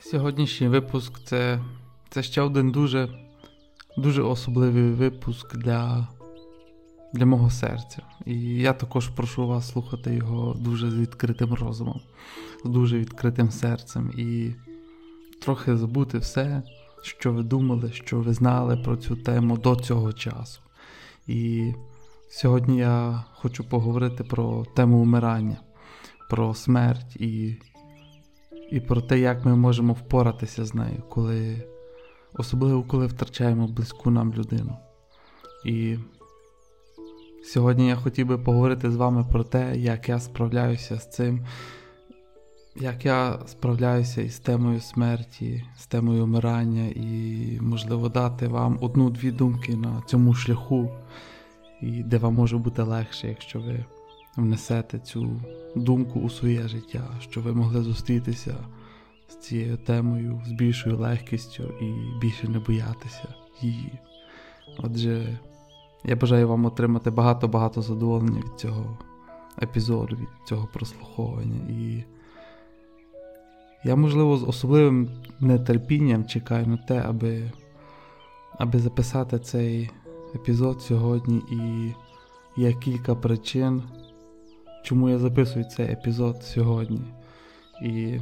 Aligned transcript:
Сьогоднішній 0.00 0.68
випуск 0.68 1.24
це 1.24 1.60
це 2.10 2.22
ще 2.22 2.42
один 2.42 2.70
дуже 2.70 3.08
дуже 3.96 4.22
особливий 4.22 4.90
випуск 4.90 5.56
для 5.56 6.08
для 7.12 7.26
мого 7.26 7.50
серця. 7.50 8.02
І 8.26 8.34
я 8.40 8.72
також 8.72 9.08
прошу 9.08 9.46
вас 9.46 9.72
слухати 9.72 10.14
його 10.14 10.54
дуже 10.54 10.90
з 10.90 10.94
відкритим 10.94 11.54
розумом, 11.54 12.00
з 12.64 12.68
дуже 12.68 12.98
відкритим 12.98 13.50
серцем 13.50 14.10
і 14.16 14.54
трохи 15.42 15.76
забути 15.76 16.18
все, 16.18 16.62
що 17.02 17.32
ви 17.32 17.42
думали, 17.42 17.92
що 17.92 18.20
ви 18.20 18.34
знали 18.34 18.76
про 18.76 18.96
цю 18.96 19.16
тему 19.16 19.56
до 19.56 19.76
цього 19.76 20.12
часу. 20.12 20.60
І 21.26 21.72
сьогодні 22.28 22.78
я 22.78 23.24
хочу 23.34 23.64
поговорити 23.64 24.24
про 24.24 24.64
тему 24.64 25.02
вмирання, 25.02 25.56
про 26.30 26.54
смерть 26.54 27.16
і 27.16 27.56
і 28.70 28.80
про 28.80 29.00
те, 29.00 29.18
як 29.18 29.44
ми 29.44 29.56
можемо 29.56 29.92
впоратися 29.92 30.64
з 30.64 30.74
нею, 30.74 31.02
коли, 31.08 31.62
особливо 32.34 32.82
коли 32.82 33.06
втрачаємо 33.06 33.66
близьку 33.66 34.10
нам 34.10 34.34
людину. 34.34 34.76
І 35.64 35.96
сьогодні 37.44 37.88
я 37.88 37.96
хотів 37.96 38.26
би 38.26 38.38
поговорити 38.38 38.90
з 38.90 38.96
вами 38.96 39.26
про 39.32 39.44
те, 39.44 39.76
як 39.76 40.08
я 40.08 40.18
справляюся 40.18 40.96
з 40.96 41.10
цим, 41.10 41.46
як 42.76 43.04
я 43.04 43.38
справляюся 43.46 44.22
із 44.22 44.38
темою 44.38 44.80
смерті, 44.80 45.64
з 45.76 45.86
темою 45.86 46.24
вмирання, 46.24 46.86
і, 46.86 47.58
можливо, 47.60 48.08
дати 48.08 48.48
вам 48.48 48.78
одну-дві 48.80 49.30
думки 49.30 49.76
на 49.76 50.02
цьому 50.06 50.34
шляху, 50.34 50.90
і 51.80 52.02
де 52.02 52.18
вам 52.18 52.34
може 52.34 52.58
бути 52.58 52.82
легше, 52.82 53.28
якщо 53.28 53.60
ви 53.60 53.84
внесете 54.38 54.98
цю 54.98 55.40
думку 55.76 56.20
у 56.20 56.30
своє 56.30 56.68
життя, 56.68 57.04
що 57.20 57.40
ви 57.40 57.52
могли 57.52 57.82
зустрітися 57.82 58.54
з 59.28 59.36
цією 59.36 59.76
темою 59.76 60.42
з 60.46 60.52
більшою 60.52 60.96
легкістю 60.96 61.62
і 61.80 62.18
більше 62.20 62.48
не 62.48 62.58
боятися 62.58 63.34
її. 63.60 63.92
Отже, 64.78 65.38
я 66.04 66.16
бажаю 66.16 66.48
вам 66.48 66.64
отримати 66.64 67.10
багато-багато 67.10 67.82
задоволення 67.82 68.38
від 68.38 68.60
цього 68.60 68.98
епізоду, 69.62 70.16
від 70.16 70.28
цього 70.48 70.68
прослуховування. 70.72 71.70
І 71.70 72.04
я, 73.84 73.96
можливо, 73.96 74.36
з 74.36 74.42
особливим 74.42 75.10
нетерпінням 75.40 76.24
чекаю 76.24 76.66
на 76.66 76.76
те, 76.76 77.02
аби 77.06 77.52
аби 78.58 78.78
записати 78.78 79.38
цей 79.38 79.90
епізод 80.34 80.82
сьогодні. 80.82 81.42
І 81.50 81.92
є 82.60 82.72
кілька 82.72 83.14
причин, 83.14 83.82
чому 84.82 85.08
я 85.08 85.18
записую 85.18 85.64
цей 85.64 85.92
епізод 85.92 86.42
сьогодні. 86.42 87.00
І 87.82 88.18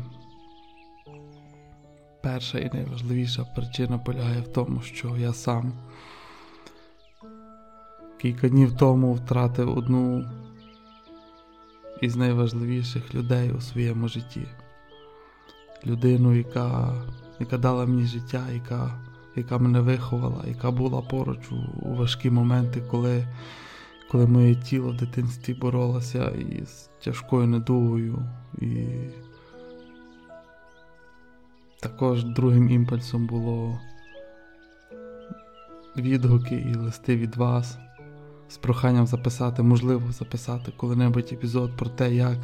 перша 2.23 2.59
і 2.59 2.71
найважливіша 2.73 3.45
причина 3.45 3.99
полягає 3.99 4.41
в 4.41 4.49
тому, 4.49 4.81
що 4.83 5.17
я 5.17 5.33
сам 5.33 5.73
кілька 8.19 8.49
днів 8.49 8.77
тому 8.77 9.15
втратив 9.15 9.79
одну 9.79 10.25
із 12.01 12.17
найважливіших 12.17 13.15
людей 13.15 13.53
у 13.53 13.61
своєму 13.61 14.09
житті. 14.09 14.47
Людину, 15.87 16.34
яка 16.34 16.95
яка 17.41 17.59
дала 17.59 17.87
мені 17.87 18.07
життя, 18.07 18.43
яка 18.55 19.01
яка 19.37 19.59
мене 19.59 19.81
виховала, 19.81 20.45
яка 20.47 20.71
була 20.71 21.03
поруч 21.03 21.39
у, 21.53 21.89
у 21.89 21.95
важкі 21.95 22.31
моменти, 22.31 22.83
коли 22.91 23.27
коли 24.11 24.27
моє 24.27 24.55
тіло 24.55 24.91
в 24.91 24.97
дитинстві 24.97 25.55
боролося 25.55 26.31
із 26.31 26.91
тяжкою 27.05 27.47
недугою. 27.47 28.23
І 28.61 28.87
також 31.81 32.25
другим 32.25 32.71
імпульсом 32.71 33.27
було 33.27 33.81
відгуки 35.97 36.55
і 36.55 36.75
листи 36.75 37.16
від 37.16 37.37
вас 37.37 37.78
з 38.49 38.56
проханням 38.56 39.06
записати, 39.06 39.62
можливо, 39.62 40.12
записати 40.12 40.72
коли-небудь 40.77 41.28
епізод 41.33 41.77
про 41.77 41.89
те, 41.89 42.15
як 42.15 42.39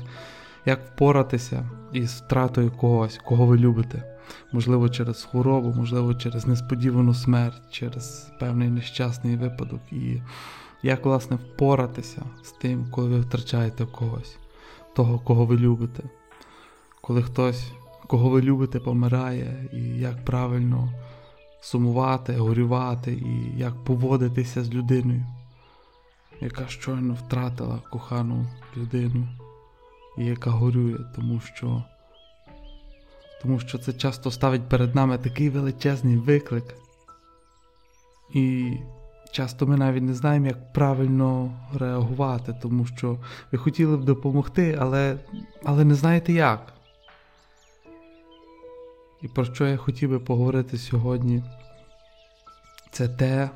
як 0.67 0.81
впоратися 0.87 1.71
із 1.93 2.11
втратою 2.11 2.71
когось, 2.71 3.21
кого 3.25 3.47
ви 3.47 3.59
любите. 3.59 4.19
Можливо, 4.53 4.89
через 4.89 5.25
хворобу, 5.25 5.75
можливо, 5.77 6.15
через 6.15 6.47
несподівану 6.47 7.15
смерть, 7.15 7.63
через 7.71 8.33
певний 8.41 8.69
нещасний 8.69 9.37
випадок. 9.37 9.81
І 9.93 10.23
як, 10.83 11.05
власне, 11.05 11.37
впоратися 11.37 12.23
з 12.43 12.53
тим, 12.53 12.87
коли 12.91 13.09
ви 13.09 13.21
втрачаєте 13.21 13.87
когось, 13.87 14.37
того, 14.95 15.19
кого 15.19 15.47
ви 15.47 15.57
любите. 15.57 16.03
Коли 17.01 17.23
хтось, 17.23 17.73
кого 18.07 18.29
ви 18.29 18.43
любите, 18.43 18.81
помирає, 18.81 19.69
і 19.73 19.79
як 19.83 20.25
правильно 20.25 20.93
сумувати, 21.61 22.37
горювати, 22.37 23.13
і 23.13 23.59
як 23.59 23.85
поводитися 23.85 24.65
з 24.65 24.75
людиною, 24.75 25.25
яка 26.41 26.69
щойно 26.69 27.15
втратила 27.15 27.79
кохану 27.91 28.47
людину, 28.77 29.29
і 30.19 30.25
яка 30.25 30.51
горює, 30.51 30.99
тому 31.17 31.41
що 31.41 31.85
тому 33.43 33.61
що 33.61 33.79
це 33.79 33.93
часто 33.93 34.31
ставить 34.31 34.69
перед 34.69 34.95
нами 34.95 35.19
такий 35.19 35.51
величезний 35.51 36.17
виклик. 36.17 36.75
І 38.35 38.77
часто 39.33 39.67
ми 39.67 39.77
навіть 39.77 40.03
не 40.03 40.15
знаємо, 40.15 40.47
як 40.47 40.73
правильно 40.73 41.53
реагувати, 41.75 42.55
тому 42.63 42.87
що 42.87 43.19
ви 43.53 43.59
хотіли 43.59 43.97
б 43.97 44.05
допомогти, 44.05 44.79
але, 44.81 45.19
але 45.65 45.85
не 45.85 45.95
знаєте 45.95 46.33
як. 46.33 46.73
І 49.23 49.29
про 49.29 49.45
що 49.45 49.67
я 49.67 49.77
хотів 49.77 50.11
би 50.11 50.19
поговорити 50.19 50.79
сьогодні, 50.79 51.45
це 52.91 53.09
те, 53.09 53.51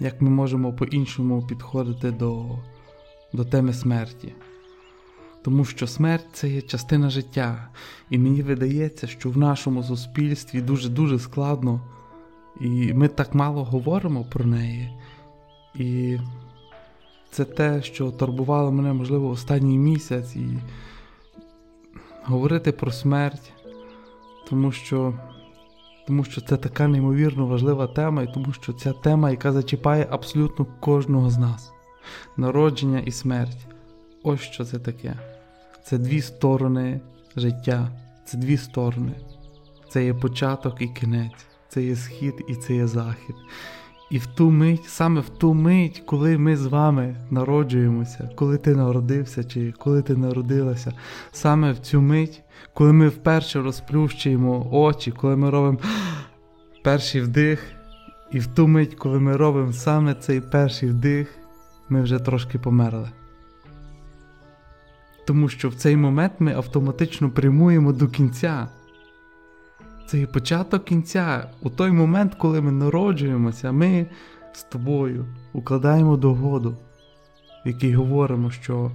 як 0.00 0.22
ми 0.22 0.30
можемо 0.30 0.72
по-іншому 0.72 1.46
підходити 1.46 2.10
до, 2.10 2.46
до 3.32 3.44
теми 3.44 3.72
смерті. 3.72 4.34
Тому 5.42 5.64
що 5.64 5.86
смерть 5.86 6.26
це 6.32 6.48
є 6.48 6.62
частина 6.62 7.10
життя, 7.10 7.68
і 8.10 8.18
мені 8.18 8.42
видається, 8.42 9.06
що 9.06 9.30
в 9.30 9.38
нашому 9.38 9.82
суспільстві 9.82 10.60
дуже-дуже 10.60 11.18
складно, 11.18 11.80
і 12.60 12.92
ми 12.94 13.08
так 13.08 13.34
мало 13.34 13.64
говоримо 13.64 14.24
про 14.24 14.44
неї. 14.44 14.98
І 15.74 16.18
це 17.30 17.44
те, 17.44 17.82
що 17.82 18.10
турбувало 18.10 18.72
мене, 18.72 18.92
можливо, 18.92 19.28
останній 19.28 19.78
місяць, 19.78 20.36
і 20.36 20.58
говорити 22.24 22.72
про 22.72 22.92
смерть, 22.92 23.52
тому 24.48 24.72
що 24.72 25.14
тому 26.06 26.24
що 26.24 26.40
це 26.40 26.56
така 26.56 26.88
неймовірно 26.88 27.46
важлива 27.46 27.86
тема, 27.86 28.22
і 28.22 28.32
тому 28.34 28.52
що 28.52 28.72
ця 28.72 28.92
тема, 28.92 29.30
яка 29.30 29.52
зачіпає 29.52 30.06
абсолютно 30.10 30.66
кожного 30.80 31.30
з 31.30 31.38
нас. 31.38 31.72
Народження 32.36 32.98
і 32.98 33.10
смерть. 33.10 33.66
Ось 34.22 34.40
що 34.40 34.64
це 34.64 34.78
таке. 34.78 35.14
Це 35.84 35.98
дві 35.98 36.20
сторони 36.20 37.00
життя, 37.36 37.88
це 38.24 38.38
дві 38.38 38.56
сторони. 38.56 39.12
Це 39.88 40.04
є 40.04 40.14
початок 40.14 40.82
і 40.82 40.88
кінець, 40.88 41.46
це 41.74 41.82
є 41.82 41.96
схід 41.96 42.44
і 42.48 42.54
це 42.54 42.74
є 42.74 42.86
захід. 42.86 43.36
І 44.10 44.18
в 44.18 44.26
ту 44.26 44.50
мить, 44.50 44.84
саме 44.84 45.20
в 45.20 45.28
ту 45.28 45.54
мить, 45.54 46.02
коли 46.06 46.38
ми 46.38 46.56
з 46.56 46.66
вами 46.66 47.16
народжуємося, 47.30 48.30
коли 48.36 48.58
ти 48.58 48.74
народився 48.74 49.44
чи 49.44 49.72
коли 49.78 50.02
ти 50.02 50.16
народилася, 50.16 50.92
саме 51.32 51.72
в 51.72 51.78
цю 51.78 52.00
мить, 52.00 52.42
коли 52.74 52.92
ми 52.92 53.08
вперше 53.08 53.62
розплющуємо 53.62 54.68
очі, 54.72 55.10
коли 55.10 55.36
ми 55.36 55.50
робимо 55.50 55.78
перший 56.84 57.20
вдих, 57.20 57.72
і 58.32 58.38
в 58.38 58.46
ту 58.46 58.68
мить, 58.68 58.94
коли 58.94 59.20
ми 59.20 59.36
робимо 59.36 59.72
саме 59.72 60.14
цей 60.14 60.40
перший 60.40 60.88
вдих, 60.88 61.28
ми 61.88 62.02
вже 62.02 62.18
трошки 62.18 62.58
померли. 62.58 63.10
Тому 65.26 65.48
що 65.48 65.68
в 65.68 65.74
цей 65.74 65.96
момент 65.96 66.32
ми 66.38 66.54
автоматично 66.54 67.30
прямуємо 67.30 67.92
до 67.92 68.08
кінця. 68.08 68.68
Це 70.06 70.18
є 70.18 70.26
початок 70.26 70.84
кінця. 70.84 71.50
У 71.62 71.70
той 71.70 71.90
момент, 71.90 72.34
коли 72.34 72.60
ми 72.60 72.72
народжуємося, 72.72 73.72
ми 73.72 74.06
з 74.52 74.62
тобою 74.62 75.26
укладаємо 75.52 76.16
догоду, 76.16 76.76
в 77.64 77.68
якій 77.68 77.94
говоримо, 77.94 78.50
що 78.50 78.90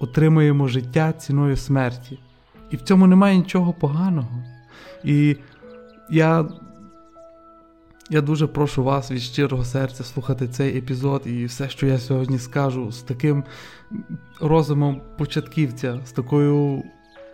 отримуємо 0.00 0.68
життя 0.68 1.12
ціною 1.12 1.56
смерті. 1.56 2.18
І 2.70 2.76
в 2.76 2.82
цьому 2.82 3.06
немає 3.06 3.36
нічого 3.36 3.72
поганого. 3.72 4.44
І 5.04 5.36
я 6.10 6.48
я 8.10 8.20
дуже 8.20 8.46
прошу 8.46 8.84
вас 8.84 9.10
від 9.10 9.20
щирого 9.22 9.64
серця 9.64 10.04
слухати 10.04 10.48
цей 10.48 10.78
епізод 10.78 11.22
і 11.24 11.44
все, 11.44 11.68
що 11.68 11.86
я 11.86 11.98
сьогодні 11.98 12.38
скажу, 12.38 12.92
з 12.92 13.02
таким 13.02 13.44
розумом 14.40 15.00
початківця, 15.18 16.00
з 16.04 16.12
такою 16.12 16.82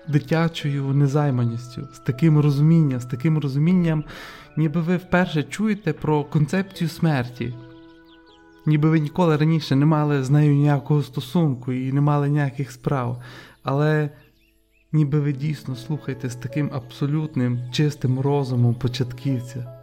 дитячою 0.08 0.84
незайманістю, 0.84 1.88
з 1.94 1.98
таким 1.98 2.38
розумінням, 2.38 3.00
з 3.00 3.06
таким 3.06 3.38
розумінням, 3.38 4.04
ніби 4.56 4.80
ви 4.80 4.96
вперше 4.96 5.42
чуєте 5.42 5.92
про 5.92 6.24
концепцію 6.24 6.88
смерті. 6.88 7.54
Ніби 8.66 8.90
ви 8.90 9.00
ніколи 9.00 9.36
раніше 9.36 9.76
не 9.76 9.86
мали 9.86 10.24
з 10.24 10.30
нею 10.30 10.54
ніякого 10.54 11.02
стосунку 11.02 11.72
і 11.72 11.92
не 11.92 12.00
мали 12.00 12.28
ніяких 12.28 12.70
справ. 12.70 13.22
Але 13.62 14.10
ніби 14.92 15.20
ви 15.20 15.32
дійсно 15.32 15.76
слухаєте 15.76 16.30
з 16.30 16.36
таким 16.36 16.70
абсолютним 16.72 17.58
чистим 17.72 18.20
розумом 18.20 18.74
початківця, 18.74 19.80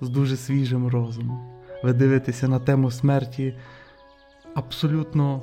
з 0.00 0.08
дуже 0.08 0.36
свіжим 0.36 0.86
розумом. 0.86 1.40
Ви 1.84 1.92
дивитеся 1.92 2.48
на 2.48 2.58
тему 2.58 2.90
смерті 2.90 3.54
абсолютно 4.54 5.42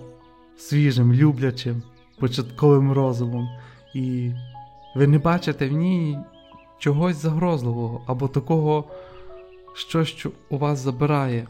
свіжим, 0.58 1.14
люблячим, 1.14 1.82
початковим 2.20 2.92
розумом, 2.92 3.50
і 3.98 4.34
ви 4.96 5.08
не 5.08 5.18
бачите 5.18 5.70
в 5.70 5.72
ній 5.72 6.18
чогось 6.78 7.16
загрозливого 7.16 8.02
або 8.08 8.28
такого, 8.28 8.84
щось, 9.74 10.08
що 10.08 10.32
у 10.50 10.58
вас 10.58 10.80
забирає, 10.80 11.48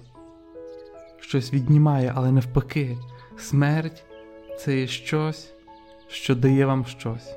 щось 1.19 1.53
віднімає, 1.53 2.13
але 2.15 2.31
навпаки, 2.31 2.97
смерть 3.37 4.03
це 4.59 4.79
є 4.79 4.87
щось, 4.87 5.53
що 6.07 6.35
дає 6.35 6.65
вам 6.65 6.85
щось, 6.85 7.35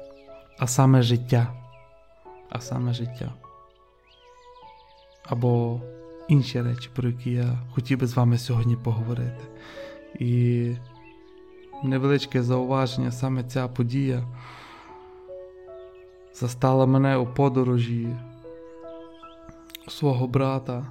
а 0.58 0.66
саме 0.66 1.02
життя, 1.02 1.54
а 2.50 2.60
саме 2.60 2.92
життя. 2.92 3.34
Або 5.24 5.80
інші 6.28 6.62
речі, 6.62 6.90
про 6.94 7.08
які 7.08 7.30
я 7.30 7.58
хотів 7.74 7.98
би 7.98 8.06
з 8.06 8.16
вами 8.16 8.38
сьогодні 8.38 8.76
поговорити. 8.76 9.44
І 10.18 10.72
невеличке 11.82 12.42
зауваження, 12.42 13.12
саме 13.12 13.44
ця 13.44 13.68
подія 13.68 14.24
застала 16.40 16.86
мене 16.86 17.16
у 17.16 17.26
подорожі 17.26 18.08
свого 19.88 20.26
брата 20.26 20.86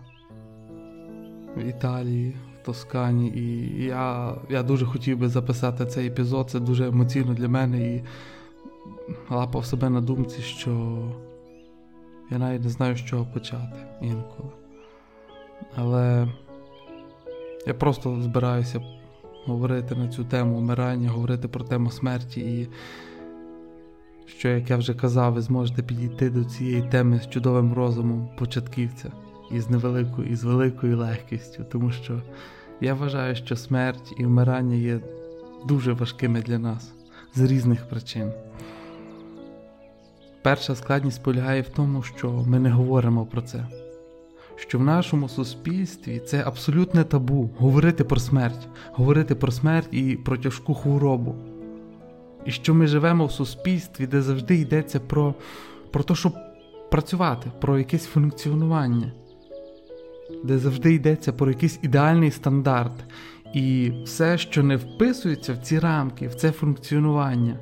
в 1.58 1.64
Італії, 1.64 2.36
в 2.62 2.66
Тоскані. 2.66 3.28
І 3.28 3.84
я 3.84 4.36
я 4.50 4.64
дуже 4.64 4.86
хотів 4.86 5.18
би 5.18 5.30
записати 5.30 5.86
цей 5.86 6.08
епізод, 6.08 6.50
це 6.50 6.60
дуже 6.60 6.88
емоційно 6.88 7.34
для 7.34 7.48
мене 7.48 7.96
і 7.96 8.04
лапав 9.30 9.66
себе 9.66 9.90
на 9.90 10.02
думці, 10.02 10.42
що 10.42 11.04
я 12.32 12.38
навіть 12.38 12.64
не 12.64 12.70
знаю, 12.70 12.96
з 12.96 13.06
чого 13.06 13.26
почати 13.34 13.78
інколи. 14.02 14.50
Але 15.76 16.28
я 17.68 17.74
просто 17.74 18.22
збираюся 18.22 18.82
говорити 19.46 19.96
на 19.96 20.08
цю 20.08 20.24
тему 20.24 20.58
вмирання, 20.58 21.10
говорити 21.10 21.48
про 21.48 21.64
тему 21.64 21.92
смерті, 21.92 22.40
і 22.40 22.70
що, 24.38 24.50
як 24.50 24.70
я 24.70 24.78
вже 24.78 24.94
казав, 24.94 25.34
ви 25.34 25.42
зможете 25.42 25.84
підійти 25.84 26.30
до 26.30 26.44
цієї 26.44 26.82
теми 26.82 27.20
з 27.20 27.30
чудовим 27.30 27.74
розумом 27.74 28.30
початківця 28.38 29.12
і 29.52 29.60
з 29.60 29.70
невеликою, 29.70 30.28
і 30.30 30.36
з 30.36 30.44
великою 30.44 30.98
легкістю, 30.98 31.66
тому 31.72 31.92
що 31.92 32.22
я 32.82 32.94
вважаю, 32.94 33.36
що 33.36 33.56
смерть 33.56 34.14
і 34.18 34.26
вмирання 34.26 34.76
є 34.76 35.00
дуже 35.66 35.94
важкими 35.94 36.42
для 36.42 36.60
нас 36.60 36.94
з 37.36 37.42
різних 37.42 37.90
причин. 37.90 38.32
Перша 40.42 40.76
складність 40.76 41.24
полягає 41.24 41.62
в 41.62 41.70
тому, 41.70 42.04
що 42.04 42.32
ми 42.32 42.60
не 42.60 42.70
говоримо 42.70 43.26
про 43.26 43.42
це 43.42 43.68
що 44.60 44.80
в 44.80 44.84
нашому 44.84 45.30
суспільстві 45.30 46.20
це 46.20 46.44
абсолютне 46.46 47.04
табу 47.04 47.50
говорити 47.58 48.04
про 48.04 48.20
смерть, 48.20 48.68
говорити 48.92 49.36
про 49.36 49.52
смерть 49.52 49.88
і 49.92 50.16
про 50.16 50.38
тяжку 50.38 50.74
хворобу. 50.74 51.36
І 52.46 52.52
що 52.52 52.74
ми 52.74 52.88
живемо 52.88 53.26
в 53.26 53.32
суспільстві, 53.32 54.08
де 54.08 54.22
завжди 54.22 54.56
йдеться 54.56 55.00
про, 55.00 55.34
про 55.92 56.04
те, 56.04 56.16
щоб 56.16 56.34
працювати, 56.92 57.52
про 57.62 57.78
якесь 57.78 58.06
функціонування, 58.06 59.12
де 60.44 60.58
завжди 60.58 60.94
йдеться 60.94 61.34
про 61.34 61.50
якийсь 61.50 61.80
ідеальний 61.82 62.32
стандарт. 62.32 63.04
І 63.54 63.92
все, 64.04 64.38
що 64.38 64.64
не 64.64 64.76
вписується 64.76 65.54
в 65.54 65.58
ці 65.58 65.80
рамки, 65.80 66.28
в 66.28 66.36
це 66.36 66.52
функціонування, 66.52 67.58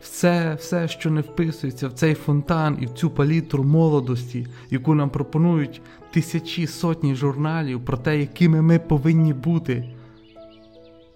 все, 0.00 0.54
все, 0.54 0.88
що 0.88 1.10
не 1.10 1.20
вписується 1.20 1.88
в 1.88 1.92
цей 1.92 2.14
фонтан 2.14 2.78
і 2.80 2.86
в 2.86 2.90
цю 2.90 3.10
палітру 3.10 3.64
молодості, 3.64 4.46
яку 4.70 4.94
нам 4.94 5.10
пропонують 5.10 5.82
тисячі 6.10 6.66
сотні 6.66 7.14
журналів 7.14 7.84
про 7.84 7.96
те, 7.96 8.20
якими 8.20 8.62
ми 8.62 8.78
повинні 8.78 9.32
бути, 9.32 9.94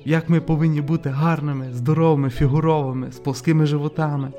як 0.04 0.28
ми 0.28 0.40
повинні 0.40 0.80
бути 0.80 1.08
гарними, 1.08 1.68
здоровими, 1.72 2.30
фігуровими, 2.30 3.12
з 3.12 3.18
плоскими 3.18 3.66
животами, 3.66 4.32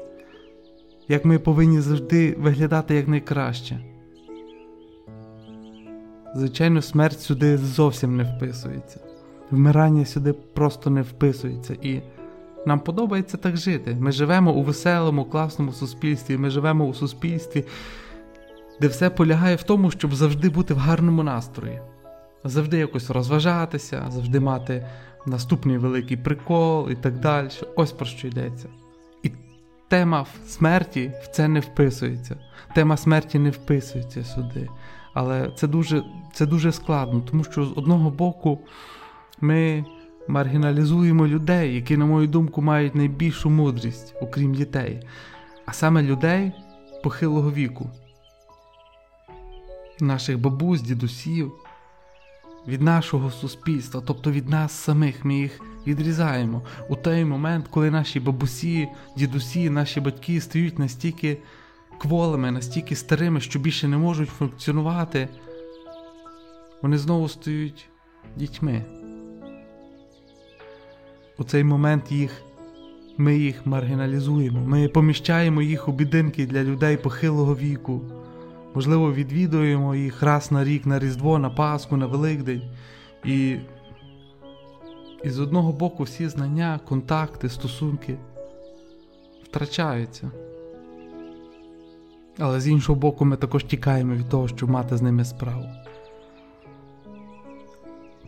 як 1.07 1.25
ми 1.25 1.39
повинні 1.39 1.81
завжди 1.81 2.35
виглядати 2.39 2.95
якнайкраще. 2.95 3.79
Звичайно, 6.35 6.81
смерть 6.81 7.19
сюди 7.19 7.57
зовсім 7.57 8.17
не 8.17 8.23
вписується. 8.23 8.99
Вмирання 9.51 10.05
сюди 10.05 10.33
просто 10.33 10.89
не 10.89 11.01
вписується. 11.01 11.75
І 11.81 12.01
нам 12.65 12.79
подобається 12.79 13.37
так 13.37 13.57
жити. 13.57 13.97
Ми 13.99 14.11
живемо 14.11 14.53
у 14.53 14.63
веселому, 14.63 15.25
класному 15.25 15.71
суспільстві, 15.71 16.37
ми 16.37 16.49
живемо 16.49 16.85
у 16.85 16.93
суспільстві, 16.93 17.65
де 18.81 18.87
все 18.87 19.09
полягає 19.09 19.55
в 19.55 19.63
тому, 19.63 19.91
щоб 19.91 20.15
завжди 20.15 20.49
бути 20.49 20.73
в 20.73 20.77
гарному 20.77 21.23
настрої, 21.23 21.81
завжди 22.45 22.77
якось 22.77 23.09
розважатися, 23.09 24.05
завжди 24.09 24.39
мати 24.39 24.85
наступний 25.25 25.77
великий 25.77 26.17
прикол 26.17 26.89
і 26.89 26.95
так 26.95 27.19
далі. 27.19 27.49
Ось 27.75 27.91
про 27.91 28.05
що 28.05 28.27
йдеться. 28.27 28.69
І 29.23 29.31
тема 29.87 30.25
смерті 30.47 31.11
в 31.23 31.27
це 31.27 31.47
не 31.47 31.59
вписується. 31.59 32.37
Тема 32.75 32.97
смерті 32.97 33.39
не 33.39 33.49
вписується 33.49 34.23
сюди. 34.23 34.69
Але 35.13 35.51
це 35.55 35.67
дуже, 35.67 36.03
це 36.33 36.45
дуже 36.45 36.71
складно, 36.71 37.21
тому 37.21 37.43
що 37.43 37.65
з 37.65 37.71
одного 37.75 38.09
боку 38.09 38.59
ми 39.41 39.85
маргіналізуємо 40.27 41.27
людей, 41.27 41.75
які, 41.75 41.97
на 41.97 42.05
мою 42.05 42.27
думку, 42.27 42.61
мають 42.61 42.95
найбільшу 42.95 43.49
мудрість, 43.49 44.15
окрім 44.21 44.53
дітей, 44.53 45.07
а 45.65 45.73
саме 45.73 46.01
людей 46.01 46.51
похилого 47.03 47.51
віку, 47.51 47.89
наших 49.99 50.39
бабусь, 50.39 50.81
дідусів, 50.81 51.51
від 52.67 52.81
нашого 52.81 53.31
суспільства, 53.31 54.01
тобто 54.05 54.31
від 54.31 54.49
нас 54.49 54.71
самих, 54.71 55.25
ми 55.25 55.35
їх 55.35 55.61
відрізаємо. 55.87 56.61
У 56.89 56.95
той 56.95 57.25
момент, 57.25 57.65
коли 57.69 57.91
наші 57.91 58.19
бабусі, 58.19 58.87
дідусі, 59.17 59.69
наші 59.69 59.99
батьки 59.99 60.41
стають 60.41 60.79
настільки 60.79 61.37
кволими, 61.97 62.51
настільки 62.51 62.95
старими, 62.95 63.41
що 63.41 63.59
більше 63.59 63.87
не 63.87 63.97
можуть 63.97 64.29
функціонувати, 64.29 65.27
вони 66.81 66.97
знову 66.97 67.29
стають 67.29 67.89
дітьми. 68.35 68.85
У 71.37 71.43
цей 71.43 71.63
момент 71.63 72.11
їх, 72.11 72.41
ми 73.17 73.37
їх 73.37 73.65
маргіналізуємо, 73.65 74.59
ми 74.59 74.87
поміщаємо 74.87 75.61
їх 75.61 75.87
у 75.87 75.91
бідинки 75.91 76.45
для 76.45 76.63
людей 76.63 76.97
похилого 76.97 77.55
віку. 77.55 78.01
Можливо, 78.75 79.13
відвідуємо 79.13 79.95
їх 79.95 80.23
раз 80.23 80.51
на 80.51 80.63
рік 80.63 80.85
на 80.85 80.99
Різдво, 80.99 81.39
на 81.39 81.49
Пасху, 81.49 81.97
на 81.97 82.05
Великдень. 82.05 82.61
І, 83.25 83.57
і 85.23 85.29
з 85.29 85.39
одного 85.39 85.71
боку 85.71 86.03
всі 86.03 86.27
знання, 86.27 86.79
контакти, 86.87 87.49
стосунки 87.49 88.17
втрачаються. 89.43 90.31
Але 92.39 92.59
з 92.59 92.67
іншого 92.67 92.99
боку, 92.99 93.25
ми 93.25 93.37
також 93.37 93.63
тікаємо 93.63 94.13
від 94.13 94.29
того, 94.29 94.47
щоб 94.47 94.69
мати 94.69 94.97
з 94.97 95.01
ними 95.01 95.25
справу. 95.25 95.65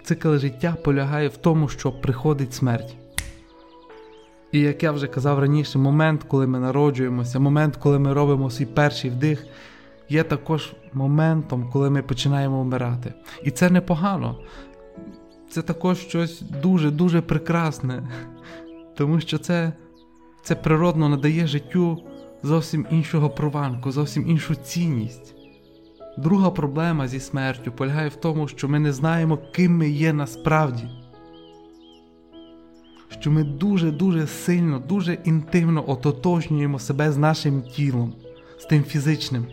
Цикл 0.03 0.35
життя 0.35 0.75
полягає 0.83 1.27
в 1.27 1.37
тому, 1.37 1.67
що 1.67 1.91
приходить 1.91 2.53
смерть. 2.53 2.95
І 4.51 4.59
як 4.59 4.83
я 4.83 4.91
вже 4.91 5.07
казав 5.07 5.39
раніше, 5.39 5.79
момент, 5.79 6.23
коли 6.23 6.47
ми 6.47 6.59
народжуємося, 6.59 7.39
момент, 7.39 7.75
коли 7.75 7.99
ми 7.99 8.13
робимо 8.13 8.49
свій 8.49 8.65
перший 8.65 9.09
вдих, 9.09 9.47
є 10.09 10.23
також 10.23 10.73
моментом, 10.93 11.69
коли 11.73 11.89
ми 11.89 12.01
починаємо 12.01 12.61
вмирати. 12.61 13.13
І 13.43 13.51
це 13.51 13.69
непогано. 13.69 14.39
Це 15.49 15.61
також 15.61 15.97
щось 15.97 16.41
дуже-дуже 16.41 17.21
прекрасне, 17.21 18.09
тому 18.95 19.19
що 19.19 19.37
це, 19.37 19.73
це 20.43 20.55
природно 20.55 21.09
надає 21.09 21.47
життю 21.47 22.03
зовсім 22.43 22.87
іншого 22.91 23.29
прованку, 23.29 23.91
зовсім 23.91 24.29
іншу 24.29 24.55
цінність. 24.55 25.35
Друга 26.17 26.51
проблема 26.51 27.07
зі 27.07 27.19
смертю 27.19 27.71
полягає 27.71 28.09
в 28.09 28.15
тому, 28.15 28.47
що 28.47 28.69
ми 28.69 28.79
не 28.79 28.93
знаємо, 28.93 29.37
ким 29.37 29.77
ми 29.77 29.89
є 29.89 30.13
насправді. 30.13 30.83
Що 33.09 33.31
ми 33.31 33.43
дуже-дуже 33.43 34.27
сильно, 34.27 34.79
дуже 34.79 35.13
інтимно 35.13 35.89
ототожнюємо 35.89 36.79
себе 36.79 37.11
з 37.11 37.17
нашим 37.17 37.61
тілом, 37.61 38.13
з 38.59 38.65
тим 38.65 38.83
фізичним, 38.83 39.45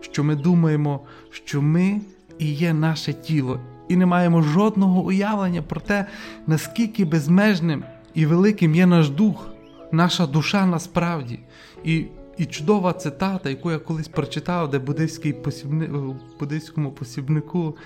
що 0.00 0.24
ми 0.24 0.34
думаємо, 0.36 1.00
що 1.30 1.62
ми 1.62 2.00
і 2.38 2.52
є 2.52 2.74
наше 2.74 3.12
тіло, 3.12 3.60
і 3.88 3.96
не 3.96 4.06
маємо 4.06 4.42
жодного 4.42 5.00
уявлення 5.00 5.62
про 5.62 5.80
те, 5.80 6.06
наскільки 6.46 7.04
безмежним 7.04 7.84
і 8.14 8.26
великим 8.26 8.74
є 8.74 8.86
наш 8.86 9.10
дух, 9.10 9.48
наша 9.92 10.26
душа 10.26 10.66
насправді. 10.66 11.40
І 11.84 12.06
і 12.38 12.46
чудова 12.46 12.92
цитата, 12.92 13.50
яку 13.50 13.70
я 13.70 13.78
колись 13.78 14.08
прочитав, 14.08 14.70
де 14.70 14.78
буддийський 14.78 15.32
посібни... 15.32 15.86
в 15.86 16.16
буддийському 16.40 16.90
посібнику. 16.90 17.76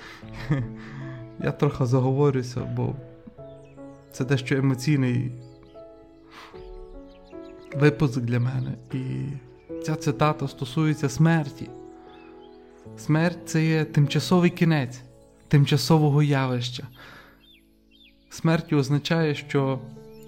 Я 1.45 1.53
трохи 1.53 1.87
заговорюся, 1.87 2.61
бо 2.61 2.95
це 4.13 4.25
дещо 4.25 4.57
емоційний 4.57 5.33
випуск 7.75 8.21
для 8.21 8.41
мене. 8.41 8.75
І 8.93 9.01
ця 9.83 9.95
цитата 9.95 10.49
стосується 10.49 11.09
смерті. 11.09 11.69
Смерть 12.99 13.39
це 13.47 13.65
є 13.65 13.85
тимчасовий 13.85 14.51
кінець 14.51 15.01
тимчасового 15.49 16.23
явища. 16.23 16.87
Смертю 18.31 18.77
означає, 18.77 19.35
що 19.35 19.79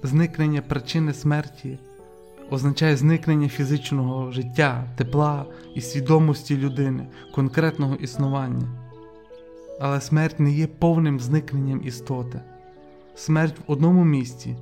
зникнення 0.02 0.62
причини 0.62 1.12
смерті 1.12 1.78
означає 2.50 2.97
зникнення 2.97 3.49
фізичного 3.49 4.33
життя, 4.33 4.85
тепла 4.97 5.44
і 5.75 5.80
свідомості 5.80 6.56
людини, 6.56 7.06
конкретного 7.35 7.94
існування. 7.94 8.68
Але 9.80 10.00
смерть 10.00 10.40
не 10.40 10.52
є 10.52 10.66
повним 10.66 11.21
зникненням 11.21 11.83
істоти. 11.85 12.40
Смерть 13.14 13.56
в 13.66 13.73
одному 13.73 14.04
місці 14.04 14.56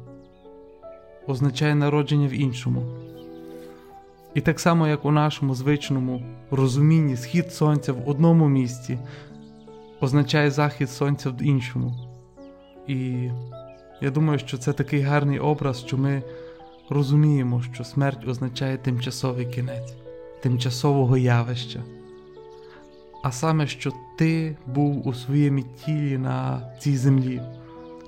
означає 1.27 1.75
народження 1.75 2.29
в 2.29 2.33
іншому. 2.33 3.02
І 4.35 4.41
так 4.41 4.61
само, 4.61 4.89
як 4.89 5.05
у 5.05 5.11
нашому 5.11 5.55
звичному 5.55 6.23
розумінні 6.51 7.17
схід 7.17 7.53
сонця 7.53 7.93
в 7.93 8.09
одному 8.09 8.49
місці 8.49 8.99
означає 10.01 10.51
захід 10.51 10.91
сонця 10.91 11.31
в 11.31 11.43
іншому. 11.43 11.95
І 12.87 13.29
я 14.01 14.11
думаю, 14.11 14.39
що 14.39 14.59
це 14.59 14.73
такий 14.73 15.01
гарний 15.01 15.39
образ, 15.39 15.81
що 15.87 15.99
ми 15.99 16.23
розуміємо, 16.89 17.63
що 17.73 17.85
смерть 17.85 18.29
означає 18.29 18.77
тимчасовий 18.77 19.47
кінець, 19.47 19.95
тимчасового 20.43 21.17
явища. 21.17 21.83
А 23.23 23.33
саме, 23.33 23.67
що 23.67 23.93
ти 24.19 24.57
був 24.67 25.09
у 25.09 25.15
своєму 25.15 25.63
тілі 25.63 26.19
на 26.19 26.63
цій 26.79 26.97
землі, 26.97 27.41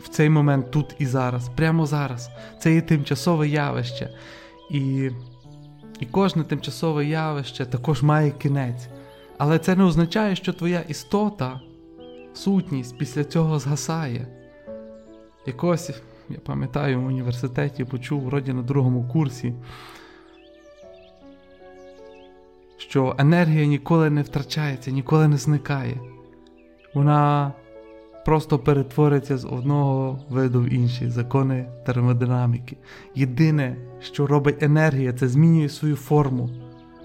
в 0.00 0.08
цей 0.08 0.30
момент 0.30 0.70
тут 0.70 0.94
і 0.98 1.06
зараз, 1.06 1.48
прямо 1.48 1.86
зараз. 1.86 2.30
Це 2.60 2.74
є 2.74 2.80
тимчасове 2.80 3.48
явище. 3.48 4.10
І 4.70 5.10
і 6.00 6.06
кожне 6.06 6.44
тимчасове 6.44 7.06
явище 7.06 7.66
також 7.66 8.02
має 8.02 8.30
кінець. 8.30 8.88
Але 9.38 9.58
це 9.58 9.76
не 9.76 9.84
означає, 9.84 10.36
що 10.36 10.52
твоя 10.52 10.80
істота, 10.80 11.60
сутність 12.34 12.98
після 12.98 13.24
цього 13.24 13.58
згасає. 13.58 14.26
Якось, 15.46 15.90
я 16.28 16.38
пам'ятаю, 16.38 17.00
в 17.00 17.06
університеті 17.06 17.84
почув 17.84 18.22
вроді 18.22 18.52
на 18.52 18.62
другому 18.62 19.08
курсі, 19.12 19.54
що 22.76 23.14
енергія 23.18 23.66
ніколи 23.66 24.10
не 24.10 24.22
втрачається, 24.22 24.90
ніколи 24.90 25.28
не 25.28 25.36
зникає. 25.36 26.00
Вона 26.94 27.52
просто 28.24 28.58
перетвориться 28.58 29.38
з 29.38 29.44
одного 29.44 30.18
виду 30.28 30.60
в 30.60 30.72
інший 30.72 31.10
закони 31.10 31.66
термодинаміки. 31.86 32.76
Єдине, 33.14 33.76
що 34.00 34.26
робить 34.26 34.62
енергія, 34.62 35.12
це 35.12 35.28
змінює 35.28 35.68
свою 35.68 35.96
форму. 35.96 36.50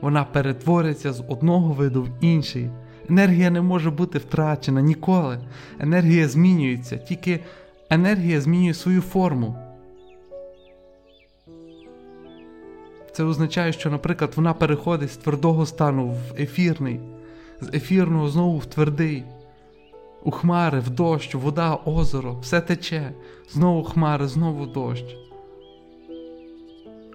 Вона 0.01 0.23
перетвориться 0.23 1.13
з 1.13 1.23
одного 1.27 1.73
виду 1.73 2.03
в 2.03 2.09
інший. 2.21 2.69
Енергія 3.09 3.49
не 3.49 3.61
може 3.61 3.91
бути 3.91 4.17
втрачена 4.17 4.81
ніколи. 4.81 5.39
Енергія 5.79 6.27
змінюється, 6.27 6.97
тільки 6.97 7.39
енергія 7.89 8.41
змінює 8.41 8.73
свою 8.73 9.01
форму. 9.01 9.55
Це 13.11 13.23
означає, 13.23 13.73
що, 13.73 13.89
наприклад, 13.89 14.33
вона 14.35 14.53
переходить 14.53 15.11
з 15.11 15.17
твердого 15.17 15.65
стану 15.65 16.07
в 16.07 16.41
ефірний, 16.41 16.99
з 17.61 17.73
ефірного 17.73 18.29
знову 18.29 18.57
в 18.57 18.65
твердий 18.65 19.23
у 20.23 20.31
хмари, 20.31 20.79
в 20.79 20.89
дощ, 20.89 21.35
вода, 21.35 21.75
озеро, 21.85 22.39
все 22.41 22.61
тече, 22.61 23.13
знову 23.49 23.83
хмари, 23.83 24.27
знову 24.27 24.65
дощ. 24.65 25.03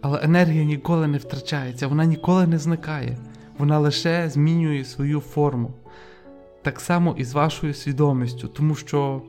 Але 0.02 0.20
енергія 0.22 0.64
ніколи 0.64 1.06
не 1.06 1.18
втрачається, 1.18 1.86
вона 1.86 2.04
ніколи 2.04 2.46
не 2.46 2.58
зникає, 2.58 3.18
вона 3.58 3.78
лише 3.78 4.30
змінює 4.30 4.84
свою 4.84 5.20
форму. 5.20 5.70
Так 6.62 6.80
само 6.80 7.14
і 7.18 7.24
з 7.24 7.32
вашою 7.32 7.74
свідомістю, 7.74 8.48
тому 8.48 8.74
що 8.74 9.22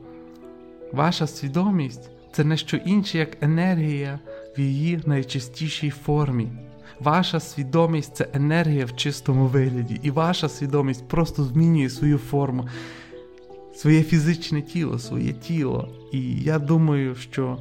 ваша 0.92 1.26
свідомість 1.26 2.10
це 2.32 2.44
не 2.44 2.56
що 2.56 2.76
інше, 2.76 3.18
як 3.18 3.42
енергія 3.42 4.18
в 4.58 4.60
її 4.60 5.00
найчистішій 5.06 5.90
формі. 5.90 6.48
Ваша 7.00 7.40
свідомість 7.40 8.16
це 8.16 8.28
енергія 8.32 8.84
в 8.84 8.96
чистому 8.96 9.46
вигляді, 9.46 10.00
і 10.02 10.10
ваша 10.10 10.48
свідомість 10.48 11.08
просто 11.08 11.44
змінює 11.44 11.90
свою 11.90 12.18
форму 12.18 12.68
своє 13.76 14.02
фізичне 14.02 14.62
тіло, 14.62 14.98
своє 14.98 15.32
тіло. 15.32 15.88
І 16.12 16.40
я 16.42 16.58
думаю, 16.58 17.14
що 17.14 17.58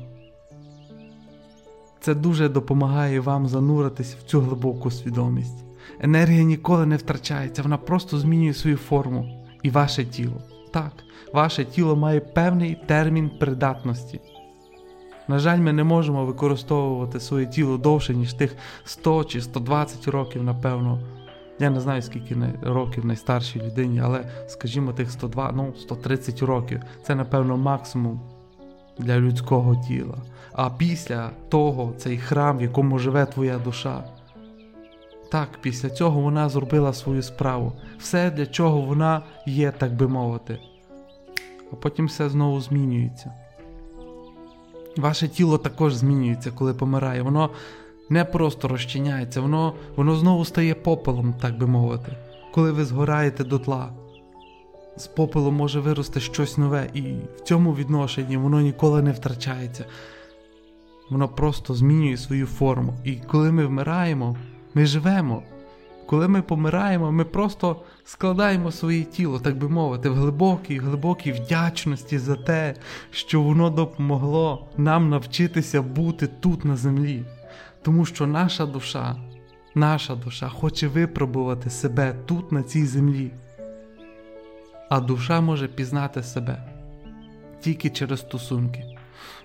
це 2.00 2.16
дуже 2.16 2.50
допомагає 2.50 3.20
вам 3.20 3.48
зануритися 3.48 4.16
в 4.20 4.24
цю 4.24 4.40
глибоку 4.40 4.92
свідомість. 4.92 5.64
Енергія 6.00 6.44
ніколи 6.44 6.86
не 6.86 6.98
втрачається, 6.98 7.64
вона 7.64 7.78
просто 7.78 8.18
змінює 8.18 8.54
свою 8.54 8.78
форму 8.78 9.48
і 9.64 9.70
ваше 9.70 10.06
тіло. 10.06 10.42
Так, 10.72 10.92
ваше 11.34 11.66
тіло 11.66 11.96
має 11.96 12.20
певний 12.20 12.78
термін 12.88 13.32
придатності. 13.40 14.20
На 15.28 15.40
жаль, 15.40 15.60
ми 15.60 15.74
не 15.74 15.84
можемо 15.84 16.26
використовувати 16.26 17.20
своє 17.20 17.46
тіло 17.46 17.78
довше, 17.78 18.14
ніж 18.14 18.34
тих 18.34 18.56
100 18.86 19.24
чи 19.24 19.42
120 19.42 20.08
років, 20.08 20.44
напевно. 20.44 21.00
Я 21.60 21.70
не 21.70 21.80
знаю, 21.80 22.02
скільки 22.02 22.38
років 22.62 23.06
найстаршій 23.06 23.62
людині, 23.62 24.02
але, 24.04 24.26
скажімо, 24.48 24.94
тих 24.94 25.12
102, 25.12 25.52
ну, 25.56 25.74
130 25.78 26.42
років 26.42 26.82
це, 27.04 27.16
напевно, 27.16 27.58
максимум 27.58 28.22
для 28.98 29.20
людського 29.20 29.76
тіла. 29.76 30.18
А 30.54 30.70
після 30.70 31.30
того 31.50 31.94
цей 31.98 32.18
храм, 32.18 32.58
в 32.58 32.62
якому 32.62 33.00
живе 33.00 33.26
твоя 33.26 33.58
душа. 33.58 34.04
Так, 35.32 35.50
після 35.62 35.90
цього 35.90 36.22
вона 36.22 36.50
зробила 36.50 36.94
свою 36.94 37.22
справу. 37.22 37.74
Все, 38.00 38.32
для 38.32 38.46
чого 38.46 38.82
вона 38.82 39.22
є, 39.46 39.72
так 39.72 39.94
би 39.94 40.08
мовити. 40.08 40.60
А 41.72 41.76
потім 41.76 42.06
все 42.06 42.30
знову 42.30 42.62
змінюється. 42.62 43.34
Ваше 44.98 45.28
тіло 45.28 45.58
також 45.58 45.94
змінюється, 45.94 46.52
коли 46.52 46.74
помирає. 46.74 47.22
Воно 47.22 47.50
не 48.10 48.26
просто 48.26 48.68
розчиняється, 48.68 49.42
воно 49.42 49.74
воно 49.96 50.16
знову 50.16 50.46
стає 50.46 50.76
попелом, 50.76 51.34
так 51.42 51.58
би 51.58 51.68
мовити. 51.68 52.12
Коли 52.54 52.72
ви 52.72 52.86
згораєте 52.86 53.44
дотла, 53.44 53.90
з 54.98 55.08
попелу 55.08 55.52
може 55.52 55.80
вирости 55.80 56.20
щось 56.20 56.58
нове, 56.58 56.90
і 56.94 57.02
в 57.38 57.42
цьому 57.44 57.74
відношенні 57.76 58.38
воно 58.38 58.62
ніколи 58.62 59.02
не 59.02 59.12
втрачається. 59.12 59.86
Воно 61.10 61.28
просто 61.28 61.74
змінює 61.74 62.18
свою 62.18 62.46
форму. 62.46 62.94
І 63.04 63.16
коли 63.16 63.52
ми 63.52 63.66
вмираємо, 63.66 64.38
ми 64.74 64.86
живемо. 64.86 65.44
Коли 66.06 66.28
ми 66.28 66.42
помираємо, 66.42 67.12
ми 67.12 67.26
просто 67.26 67.76
складаємо 68.04 68.72
своє 68.72 69.04
тіло, 69.04 69.40
так 69.40 69.58
би 69.58 69.70
мовити, 69.70 70.10
в 70.10 70.14
глибокій, 70.14 70.78
глибокій 70.78 71.32
вдячності 71.32 72.18
за 72.18 72.36
те, 72.36 72.76
що 73.12 73.42
воно 73.42 73.70
допомогло 73.70 74.68
нам 74.78 75.10
навчитися 75.10 75.82
бути 75.82 76.28
тут 76.28 76.66
на 76.66 76.76
землі. 76.76 77.24
Тому 77.86 78.06
що 78.06 78.28
наша 78.28 78.66
душа, 78.66 79.16
наша 79.76 80.16
душа 80.16 80.50
хоче 80.50 80.88
випробувати 80.88 81.70
себе 81.70 82.16
тут, 82.26 82.52
на 82.52 82.64
цій 82.64 82.86
землі. 82.86 83.32
А 84.90 85.00
душа 85.00 85.42
може 85.42 85.68
пізнати 85.68 86.24
себе 86.24 86.64
тільки 87.60 87.90
через 87.90 88.20
стосунки, 88.20 88.84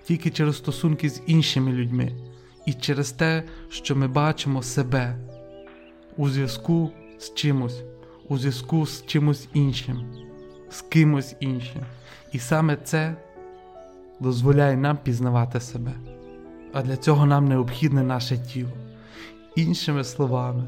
тільки 0.04 0.30
через 0.30 0.56
стосунки 0.56 1.08
з 1.08 1.22
іншими 1.26 1.72
людьми 1.72 2.12
і 2.66 2.72
через 2.72 3.12
те, 3.12 3.42
що 3.68 3.96
ми 3.96 4.08
бачимо 4.08 4.62
себе 4.62 5.16
у 6.16 6.28
зв'язку 6.28 6.90
з 7.18 7.34
чимось, 7.34 7.82
у 8.28 8.38
зв'язку 8.38 8.86
з 8.86 9.06
чимось 9.06 9.48
іншим, 9.54 10.04
з 10.70 10.80
кимось 10.82 11.36
іншим. 11.40 11.82
І 12.32 12.38
саме 12.38 12.76
це 12.76 13.16
дозволяє 14.20 14.76
нам 14.76 14.96
пізнавати 14.96 15.60
себе 15.60 15.92
а 16.72 16.82
для 16.82 16.96
цього 16.96 17.26
нам 17.26 17.48
необхідне 17.48 18.02
наше 18.02 18.38
тіло. 18.38 18.70
Іншими 19.56 20.04
словами, 20.04 20.64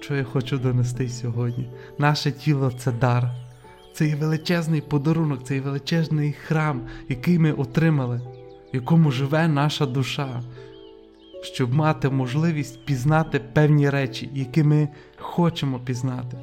що 0.00 0.16
я 0.16 0.24
хочу 0.24 0.58
донести 0.58 1.08
сьогодні, 1.08 1.70
наше 1.98 2.32
тіло 2.32 2.72
це 2.78 2.92
дар, 2.92 3.30
це 3.92 4.06
є 4.06 4.14
величезний 4.14 4.80
подарунок, 4.80 5.44
це 5.44 5.54
є 5.54 5.60
величезний 5.60 6.32
храм, 6.32 6.80
який 7.08 7.38
ми 7.38 7.52
отримали, 7.52 8.20
в 8.72 8.76
якому 8.76 9.10
живе 9.10 9.48
наша 9.48 9.86
душа, 9.86 10.42
щоб 11.42 11.74
мати 11.74 12.08
можливість 12.08 12.84
пізнати 12.84 13.38
певні 13.38 13.90
речі, 13.90 14.30
які 14.34 14.62
ми 14.62 14.88
хочемо 15.16 15.78
пізнати, 15.78 16.36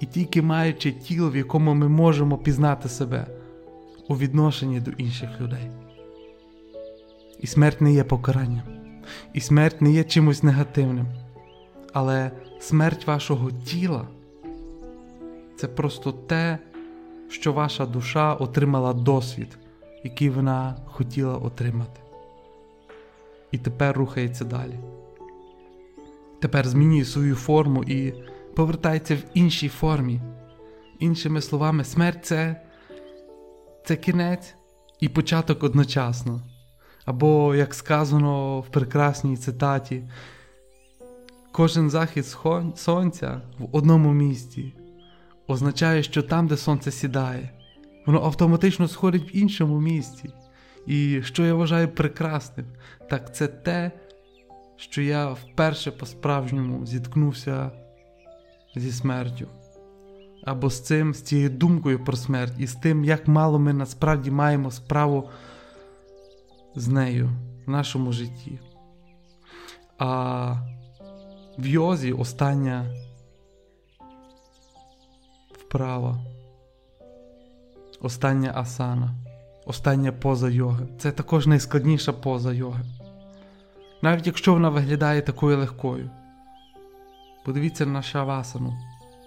і 0.00 0.06
тільки 0.06 0.42
маючи 0.42 0.92
тіло, 0.92 1.30
в 1.30 1.36
якому 1.36 1.74
ми 1.74 1.88
можемо 1.88 2.38
пізнати 2.38 2.88
себе 2.88 3.26
у 4.08 4.16
відношенні 4.16 4.80
до 4.80 4.90
інших 4.90 5.40
людей. 5.40 5.70
І 7.44 7.46
смерть 7.46 7.80
не 7.80 7.92
є 7.92 8.04
покаранням, 8.04 8.62
і 9.32 9.40
смерть 9.40 9.82
не 9.82 9.92
є 9.92 10.04
чимось 10.04 10.42
негативним. 10.42 11.06
Але 11.92 12.30
смерть 12.60 13.06
вашого 13.06 13.50
тіла 13.50 14.06
це 15.56 15.68
просто 15.68 16.12
те, 16.12 16.58
що 17.28 17.52
ваша 17.52 17.86
душа 17.86 18.34
отримала 18.34 18.92
досвід, 18.92 19.58
який 20.04 20.30
вона 20.30 20.76
хотіла 20.86 21.36
отримати. 21.36 22.00
І 23.50 23.58
тепер 23.58 23.96
рухається 23.96 24.44
далі. 24.44 24.78
тепер 26.40 26.68
змінює 26.68 27.04
свою 27.04 27.34
форму 27.34 27.84
і 27.84 28.14
повертається 28.56 29.14
в 29.14 29.22
іншій 29.34 29.68
формі. 29.68 30.20
Іншими 30.98 31.40
словами, 31.40 31.84
смерть 31.84 32.24
це, 32.26 32.62
це 33.84 33.96
кінець 33.96 34.54
і 35.00 35.08
початок 35.08 35.62
одночасно. 35.62 36.40
Або, 37.04 37.54
як 37.54 37.74
сказано 37.74 38.60
в 38.60 38.68
прекрасній 38.68 39.36
цитаті, 39.36 40.04
кожен 41.52 41.90
захід 41.90 42.26
сонця 42.76 43.40
в 43.58 43.76
одному 43.76 44.12
місці 44.12 44.74
означає, 45.46 46.02
що 46.02 46.22
там, 46.22 46.46
де 46.46 46.56
сонце 46.56 46.90
сідає, 46.90 47.50
воно 48.06 48.24
автоматично 48.24 48.88
сходить 48.88 49.34
в 49.34 49.36
іншому 49.36 49.80
місці. 49.80 50.30
І 50.86 51.22
що 51.22 51.46
я 51.46 51.54
вважаю 51.54 51.88
прекрасним, 51.88 52.66
так 53.10 53.34
це 53.34 53.46
те, 53.46 53.90
що 54.76 55.02
я 55.02 55.30
вперше 55.30 55.90
по-справжньому 55.90 56.86
зіткнувся 56.86 57.70
зі 58.76 58.92
смертю. 58.92 59.48
Або 60.44 60.70
з 60.70 60.80
цим, 60.80 61.14
з 61.14 61.22
цією 61.22 61.50
думкою 61.50 62.04
про 62.04 62.16
смерть, 62.16 62.54
і 62.58 62.66
з 62.66 62.74
тим, 62.74 63.04
як 63.04 63.28
мало 63.28 63.58
ми 63.58 63.72
насправді 63.72 64.30
маємо 64.30 64.70
справу 64.70 65.28
з 66.74 66.88
нею 66.88 67.30
в 67.66 67.70
нашому 67.70 68.12
житті. 68.12 68.58
А 69.98 70.56
в 71.58 71.66
йозі 71.66 72.12
остання 72.12 72.94
вправа, 75.52 76.18
остання 78.00 78.52
асана, 78.54 79.14
остання 79.66 80.12
поза 80.12 80.50
йоги. 80.50 80.86
Це 80.98 81.12
також 81.12 81.46
найскладніша 81.46 82.12
поза 82.12 82.52
йоги. 82.52 82.84
Навіть 84.02 84.26
якщо 84.26 84.52
вона 84.52 84.68
виглядає 84.68 85.22
такою 85.22 85.58
легкою. 85.58 86.10
Подивіться 87.44 87.86
на 87.86 88.02
шавасану. 88.02 88.74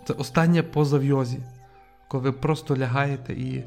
Це 0.08 0.14
остання 0.14 0.64
поза 0.64 0.98
в 0.98 1.04
йозі, 1.04 1.40
коли 2.08 2.24
ви 2.24 2.32
просто 2.32 2.78
лягаєте 2.78 3.34
і 3.34 3.64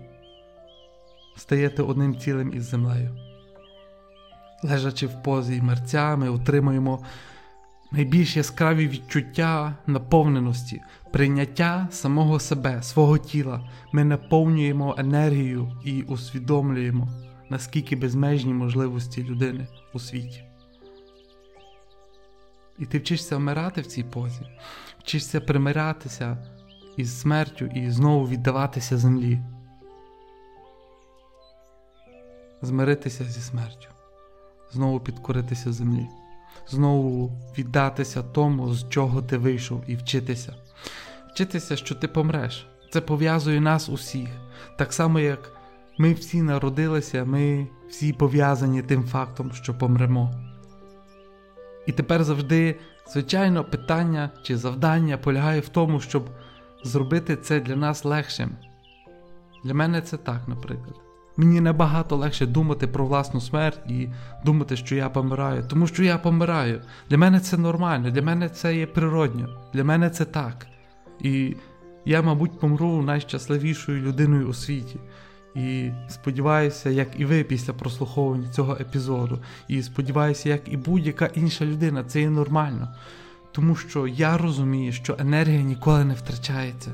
стаєте 1.37 1.83
одним 1.83 2.19
цілим 2.19 2.55
із 2.55 2.65
землею. 2.65 3.30
Лежачи 4.63 5.07
в 5.07 5.23
позі 5.23 5.63
мерця, 5.63 6.17
ми 6.17 6.31
отримуємо 6.31 7.05
найбільш 7.93 8.37
яскраві 8.37 8.89
відчуття 8.89 9.77
наповненості, 9.87 10.83
прийняття 11.13 11.89
самого 11.91 12.41
себе, 12.41 12.83
свого 12.83 13.19
тіла. 13.19 13.71
Ми 13.93 14.05
наповнюємо 14.05 14.95
енергію 14.99 15.73
і 15.85 16.03
усвідомлюємо, 16.03 17.09
наскільки 17.51 17.97
безмежні 17.97 18.55
можливості 18.55 19.25
людини 19.25 19.67
у 19.95 19.99
світі. 19.99 20.45
І 22.79 22.87
ти 22.87 22.99
вчишся 22.99 23.37
вмирати 23.37 23.81
в 23.81 23.87
цій 23.87 24.03
позі, 24.03 24.47
вчишся 24.99 25.41
примирятися 25.41 26.39
із 26.97 27.21
смертю 27.21 27.65
і 27.65 27.91
знову 27.91 28.29
віддаватися 28.29 28.99
землі. 28.99 29.41
Змиритися 32.63 33.25
зі 33.25 33.41
смертю, 33.41 33.89
знову 34.73 35.01
підкоритися 35.01 35.73
землі, 35.73 36.07
знову 36.69 37.33
віддатися 37.59 38.23
тому, 38.23 38.75
з 38.75 38.89
чого 38.89 39.23
ти 39.23 39.37
вийшов, 39.39 39.85
і 39.87 39.97
вчитися. 39.97 40.55
Вчитися, 41.33 41.77
що 41.77 41.95
ти 41.95 42.09
помреш. 42.09 42.67
Це 42.91 43.01
пов'язує 43.01 43.61
нас 43.61 43.89
усіх. 43.89 44.29
Так 44.79 44.93
само, 44.93 45.21
як 45.21 45.53
ми 45.99 46.13
всі 46.13 46.43
народилися, 46.43 47.25
ми 47.25 47.69
всі 47.89 48.13
пов'язані 48.13 48.83
тим 48.83 49.05
фактом, 49.05 49.53
що 49.53 49.79
помремо. 49.79 50.35
І 51.87 51.93
тепер 51.93 52.25
завжди, 52.25 52.81
звичайно, 53.13 53.65
питання 53.65 54.31
чи 54.43 54.57
завдання 54.57 55.19
полягає 55.19 55.61
в 55.61 55.69
тому, 55.69 56.01
щоб 56.01 56.31
зробити 56.85 57.37
це 57.37 57.61
для 57.61 57.77
нас 57.77 58.05
легшим. 58.05 58.51
Для 59.65 59.75
мене 59.75 60.03
це 60.03 60.17
так, 60.17 60.49
наприклад. 60.49 61.10
Мені 61.41 61.61
набагато 61.61 62.17
легше 62.17 62.47
думати 62.47 62.87
про 62.87 63.07
власну 63.07 63.41
смерть 63.41 63.81
і 63.89 64.09
думати, 64.45 64.77
що 64.77 64.95
я 64.95 65.09
помираю, 65.09 65.65
тому 65.69 65.87
що 65.87 66.05
я 66.05 66.19
помираю. 66.19 66.83
Для 67.11 67.19
мене 67.19 67.41
це 67.41 67.57
нормально, 67.57 68.11
для 68.11 68.23
мене 68.23 68.49
це 68.49 68.77
є 68.77 68.87
природньо, 68.87 69.49
для 69.75 69.85
мене 69.85 70.11
це 70.11 70.25
так. 70.25 70.67
І 71.21 71.57
я, 72.05 72.23
мабуть, 72.23 72.61
помру 72.61 73.03
найщасливішою 73.03 74.03
людиною 74.03 74.49
у 74.49 74.53
світі. 74.53 75.01
І 75.55 75.91
сподіваюся, 76.09 76.91
як 76.91 77.21
і 77.21 77.25
ви 77.25 77.45
після 77.45 77.73
прослуховування 77.73 78.49
цього 78.49 78.77
епізоду. 78.81 79.39
І 79.69 79.83
сподіваюся, 79.83 80.49
як 80.49 80.73
і 80.73 80.77
будь-яка 80.77 81.27
інша 81.27 81.65
людина, 81.65 82.05
це 82.05 82.21
є 82.21 82.31
нормально. 82.31 82.89
Тому 83.53 83.77
що 83.77 84.07
я 84.07 84.39
розумію, 84.39 84.93
що 84.93 85.17
енергія 85.19 85.63
ніколи 85.63 86.05
не 86.05 86.15
втрачається. 86.15 86.91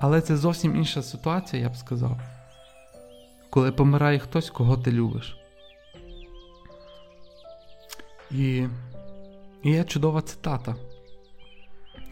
Але 0.00 0.20
це 0.20 0.36
зовсім 0.36 0.76
інша 0.76 1.02
ситуація, 1.02 1.62
я 1.62 1.68
б 1.68 1.76
сказав, 1.76 2.20
коли 3.50 3.72
помирає 3.72 4.18
хтось, 4.18 4.50
кого 4.50 4.76
ти 4.76 4.92
любиш. 4.92 5.36
І, 8.30 8.66
є 9.64 9.84
чудова 9.84 10.22
цитата, 10.22 10.76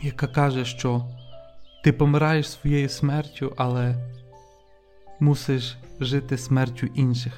яка 0.03 0.27
каже, 0.27 0.65
що 0.65 1.05
ти 1.85 1.93
помираєш 1.93 2.51
своєю 2.51 2.89
смертю, 2.89 3.55
але 3.57 3.97
мусиш 5.21 5.77
жити 6.01 6.39
смертю 6.39 6.87
інших. 6.87 7.33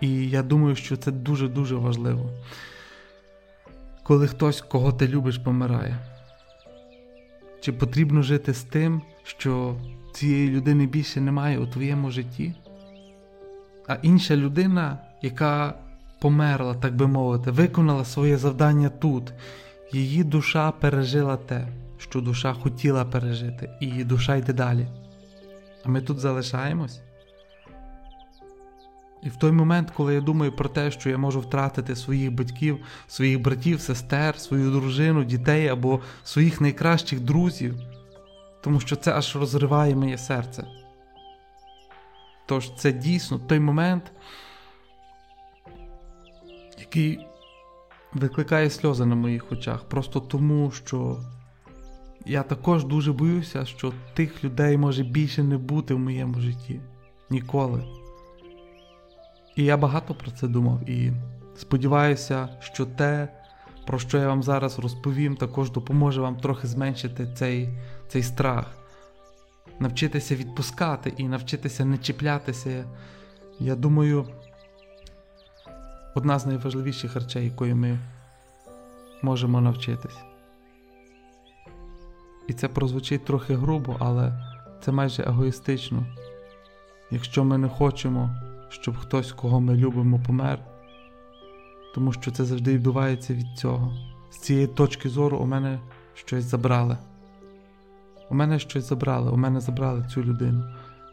І 0.00 0.30
я 0.30 0.42
думаю, 0.42 0.76
що 0.76 0.96
це 0.96 1.10
дуже-дуже 1.10 1.76
важливо. 1.76 2.30
Коли 4.02 4.26
хтось, 4.26 4.60
кого 4.60 4.92
ти 4.92 5.08
любиш, 5.08 5.38
помирає. 5.38 5.98
Чи 7.60 7.72
потрібно 7.72 8.22
жити 8.22 8.54
з 8.54 8.62
тим, 8.62 9.02
що 9.22 9.76
цієї 10.14 10.50
людини 10.50 10.86
більше 10.86 11.20
немає 11.20 11.58
у 11.58 11.66
твоєму 11.66 12.10
житті? 12.10 12.54
А 13.88 13.94
інша 14.02 14.36
людина, 14.36 14.98
яка 15.22 15.74
померла, 16.20 16.74
так 16.74 16.96
би 16.96 17.06
мовити, 17.06 17.50
виконала 17.50 18.04
своє 18.04 18.36
завдання 18.36 18.88
тут, 18.88 19.32
її 19.92 20.24
душа 20.24 20.70
пережила 20.70 21.36
те, 21.36 21.68
що 21.98 22.20
душа 22.20 22.52
хотіла 22.52 23.04
пережити, 23.04 23.70
і 23.80 23.86
її 23.86 24.04
душа 24.04 24.36
йде 24.36 24.52
далі. 24.52 24.86
А 25.84 25.88
ми 25.88 26.00
тут 26.00 26.18
залишаємось. 26.18 27.00
І 29.22 29.28
в 29.28 29.36
той 29.36 29.52
момент, 29.52 29.90
коли 29.90 30.14
я 30.14 30.20
думаю 30.20 30.52
про 30.52 30.68
те, 30.68 30.90
що 30.90 31.10
я 31.10 31.18
можу 31.18 31.40
втратити 31.40 31.96
своїх 31.96 32.32
батьків, 32.32 32.78
своїх 33.06 33.40
братів, 33.40 33.80
сестер, 33.80 34.38
свою 34.40 34.70
дружину, 34.70 35.24
дітей 35.24 35.68
або 35.68 36.00
своїх 36.24 36.60
найкращих 36.60 37.20
друзів, 37.20 37.74
тому 38.60 38.80
що 38.80 38.96
це 38.96 39.12
аж 39.12 39.36
розриває 39.36 39.96
моє 39.96 40.18
серце. 40.18 40.64
Тож 42.46 42.74
це 42.74 42.92
дійсно 42.92 43.38
той 43.38 43.60
момент, 43.60 44.12
який 46.78 47.26
викликає 48.12 48.70
сльози 48.70 49.06
на 49.06 49.14
моїх 49.14 49.52
очах, 49.52 49.88
просто 49.88 50.20
тому, 50.20 50.70
що 50.70 51.20
я 52.26 52.42
також 52.42 52.84
дуже 52.84 53.12
боюся, 53.12 53.64
що 53.64 53.92
тих 54.14 54.44
людей 54.44 54.76
може 54.76 55.02
більше 55.02 55.42
не 55.42 55.58
бути 55.58 55.94
в 55.94 55.98
моєму 55.98 56.40
житті 56.40 56.80
ніколи. 57.30 57.99
І 59.56 59.64
я 59.64 59.76
багато 59.76 60.14
про 60.14 60.30
це 60.30 60.48
думав 60.48 60.90
і 60.90 61.12
сподіваюся, 61.56 62.48
що 62.60 62.86
те, 62.86 63.28
про 63.86 63.98
що 63.98 64.18
я 64.18 64.28
вам 64.28 64.42
зараз 64.42 64.78
розповім, 64.78 65.36
також 65.36 65.70
допоможе 65.70 66.20
вам 66.20 66.36
трохи 66.36 66.66
зменшити 66.66 67.28
цей, 67.34 67.68
цей 68.08 68.22
страх, 68.22 68.66
навчитися 69.78 70.34
відпускати 70.36 71.12
і 71.16 71.28
навчитися 71.28 71.84
не 71.84 71.98
чіплятися. 71.98 72.84
Я 73.58 73.76
думаю, 73.76 74.26
одна 76.14 76.38
з 76.38 76.46
найважливіших 76.46 77.14
речей, 77.14 77.44
якої 77.44 77.74
ми 77.74 77.98
можемо 79.22 79.60
навчитись. 79.60 80.18
І 82.48 82.52
це 82.52 82.68
прозвучить 82.68 83.24
трохи 83.24 83.54
грубо, 83.54 83.96
але 83.98 84.32
це 84.84 84.92
майже 84.92 85.22
егоїстично. 85.22 86.06
Якщо 87.10 87.44
ми 87.44 87.58
не 87.58 87.68
хочемо 87.68 88.30
щоб 88.70 88.96
хтось, 88.96 89.32
кого 89.32 89.60
ми 89.60 89.76
любимо, 89.76 90.20
помер, 90.26 90.58
тому 91.94 92.12
що 92.12 92.30
це 92.30 92.44
завжди 92.44 92.74
відбувається 92.74 93.34
від 93.34 93.46
цього. 93.58 93.92
З 94.30 94.38
цієї 94.38 94.66
точки 94.66 95.08
зору 95.08 95.38
у 95.38 95.46
мене 95.46 95.80
щось 96.14 96.44
забрали. 96.44 96.96
У 98.30 98.34
мене 98.34 98.58
щось 98.58 98.88
забрали, 98.88 99.30
у 99.30 99.36
мене 99.36 99.60
забрали 99.60 100.06
цю 100.14 100.22
людину. 100.22 100.64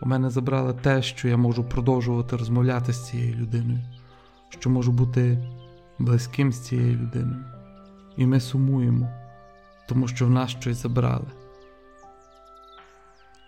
У 0.01 0.05
мене 0.05 0.29
забрали 0.29 0.73
те, 0.73 1.01
що 1.01 1.27
я 1.27 1.37
можу 1.37 1.63
продовжувати 1.63 2.37
розмовляти 2.37 2.93
з 2.93 3.07
цією 3.07 3.35
людиною, 3.35 3.79
що 4.49 4.69
можу 4.69 4.91
бути 4.91 5.49
близьким 5.99 6.51
з 6.51 6.59
цією 6.59 6.97
людиною. 6.97 7.45
І 8.17 8.25
ми 8.25 8.39
сумуємо, 8.39 9.09
тому 9.87 10.07
що 10.07 10.25
в 10.25 10.29
нас 10.29 10.49
щось 10.49 10.81
забрали. 10.81 11.27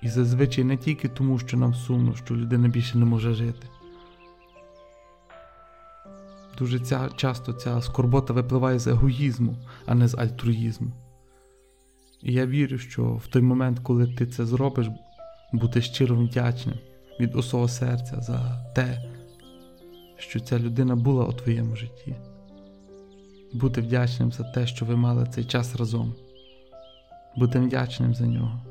І 0.02 0.10
зазвичай 0.10 0.63
не 0.63 0.78
тільки 0.78 1.08
тому, 1.08 1.39
що 1.39 1.58
нам 1.58 1.74
сумно, 1.74 2.15
що 2.15 2.36
людина 2.36 2.67
більше 2.67 2.98
не 2.98 3.06
може 3.06 3.34
жити. 3.34 3.67
Дуже 6.60 6.80
ця, 6.80 7.10
часто 7.15 7.54
ця 7.54 7.82
скорбота 7.82 8.34
випливає 8.34 8.80
з 8.80 8.88
егоїзму, 8.88 9.56
а 9.86 9.95
не 9.95 10.08
з 10.08 10.15
альтруїзму. 10.15 10.91
І 12.24 12.34
я 12.34 12.45
вірю, 12.45 12.78
що 12.78 13.04
в 13.04 13.28
той 13.28 13.41
момент, 13.41 13.80
коли 13.80 14.08
ти 14.08 14.28
це 14.28 14.45
зробиш, 14.45 14.88
бути 15.54 15.82
щиро 15.82 16.15
вдячним 16.15 16.76
від 17.19 17.36
усього 17.36 17.67
серця 17.67 18.22
за 18.22 18.65
те, 18.76 19.04
що 20.17 20.39
ця 20.39 20.60
людина 20.60 20.95
була 20.95 21.26
у 21.26 21.34
твоєму 21.34 21.76
житті. 21.76 22.15
Бути 23.54 23.82
вдячним 23.82 24.32
за 24.32 24.43
те, 24.43 24.67
що 24.67 24.86
ви 24.86 24.95
мали 24.95 25.28
цей 25.32 25.45
час 25.45 25.76
разом, 25.76 26.15
бути 27.36 27.60
вдячним 27.60 28.15
за 28.15 28.26
нього. 28.26 28.62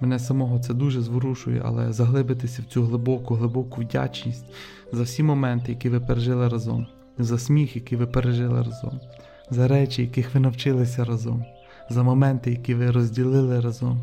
Мене 0.00 0.18
самого 0.18 0.58
це 0.58 0.74
дуже 0.74 1.00
зворушує, 1.00 1.62
але 1.64 1.92
заглибитися 1.92 2.62
в 2.62 2.64
цю 2.64 2.82
глибоку, 2.82 3.34
глибоку 3.34 3.80
вдячність 3.80 4.44
за 4.92 5.02
всі 5.02 5.22
моменти, 5.22 5.72
які 5.72 5.88
ви 5.88 6.00
пережили 6.00 6.48
разом, 6.48 6.86
за 7.18 7.38
сміх, 7.38 7.76
який 7.76 7.98
ви 7.98 8.06
пережили 8.06 8.62
разом, 8.62 9.00
за 9.50 9.68
речі, 9.68 10.02
яких 10.02 10.34
ви 10.34 10.40
навчилися 10.40 11.04
разом, 11.04 11.44
за 11.90 12.02
моменти, 12.02 12.50
які 12.50 12.74
ви 12.74 12.90
розділили 12.90 13.60
разом. 13.60 14.02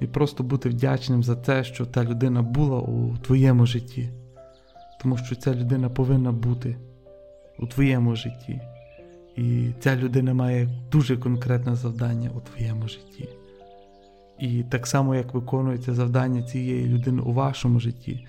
І 0.00 0.06
просто 0.06 0.42
бути 0.42 0.68
вдячним 0.68 1.22
за 1.22 1.36
те, 1.36 1.64
що 1.64 1.86
та 1.86 2.04
людина 2.04 2.42
була 2.42 2.78
у 2.78 3.16
твоєму 3.16 3.66
житті, 3.66 4.10
тому 5.02 5.16
що 5.16 5.34
ця 5.34 5.54
людина 5.54 5.88
повинна 5.88 6.32
бути 6.32 6.76
у 7.58 7.66
твоєму 7.66 8.16
житті. 8.16 8.60
І 9.36 9.70
ця 9.80 9.96
людина 9.96 10.34
має 10.34 10.68
дуже 10.92 11.16
конкретне 11.16 11.76
завдання 11.76 12.30
у 12.36 12.40
твоєму 12.40 12.88
житті. 12.88 13.28
І 14.40 14.62
так 14.62 14.86
само, 14.86 15.14
як 15.14 15.34
виконується 15.34 15.94
завдання 15.94 16.42
цієї 16.42 16.86
людини 16.86 17.22
у 17.22 17.32
вашому 17.32 17.80
житті, 17.80 18.26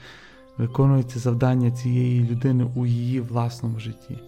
виконується 0.57 1.19
завдання 1.19 1.71
цієї 1.71 2.23
людини 2.23 2.67
у 2.75 2.85
її 2.85 3.21
власному 3.21 3.79
житті. 3.79 4.19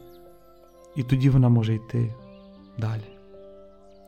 І 0.95 1.03
тоді 1.03 1.29
вона 1.29 1.49
може 1.49 1.75
йти 1.75 2.13
далі. 2.77 3.01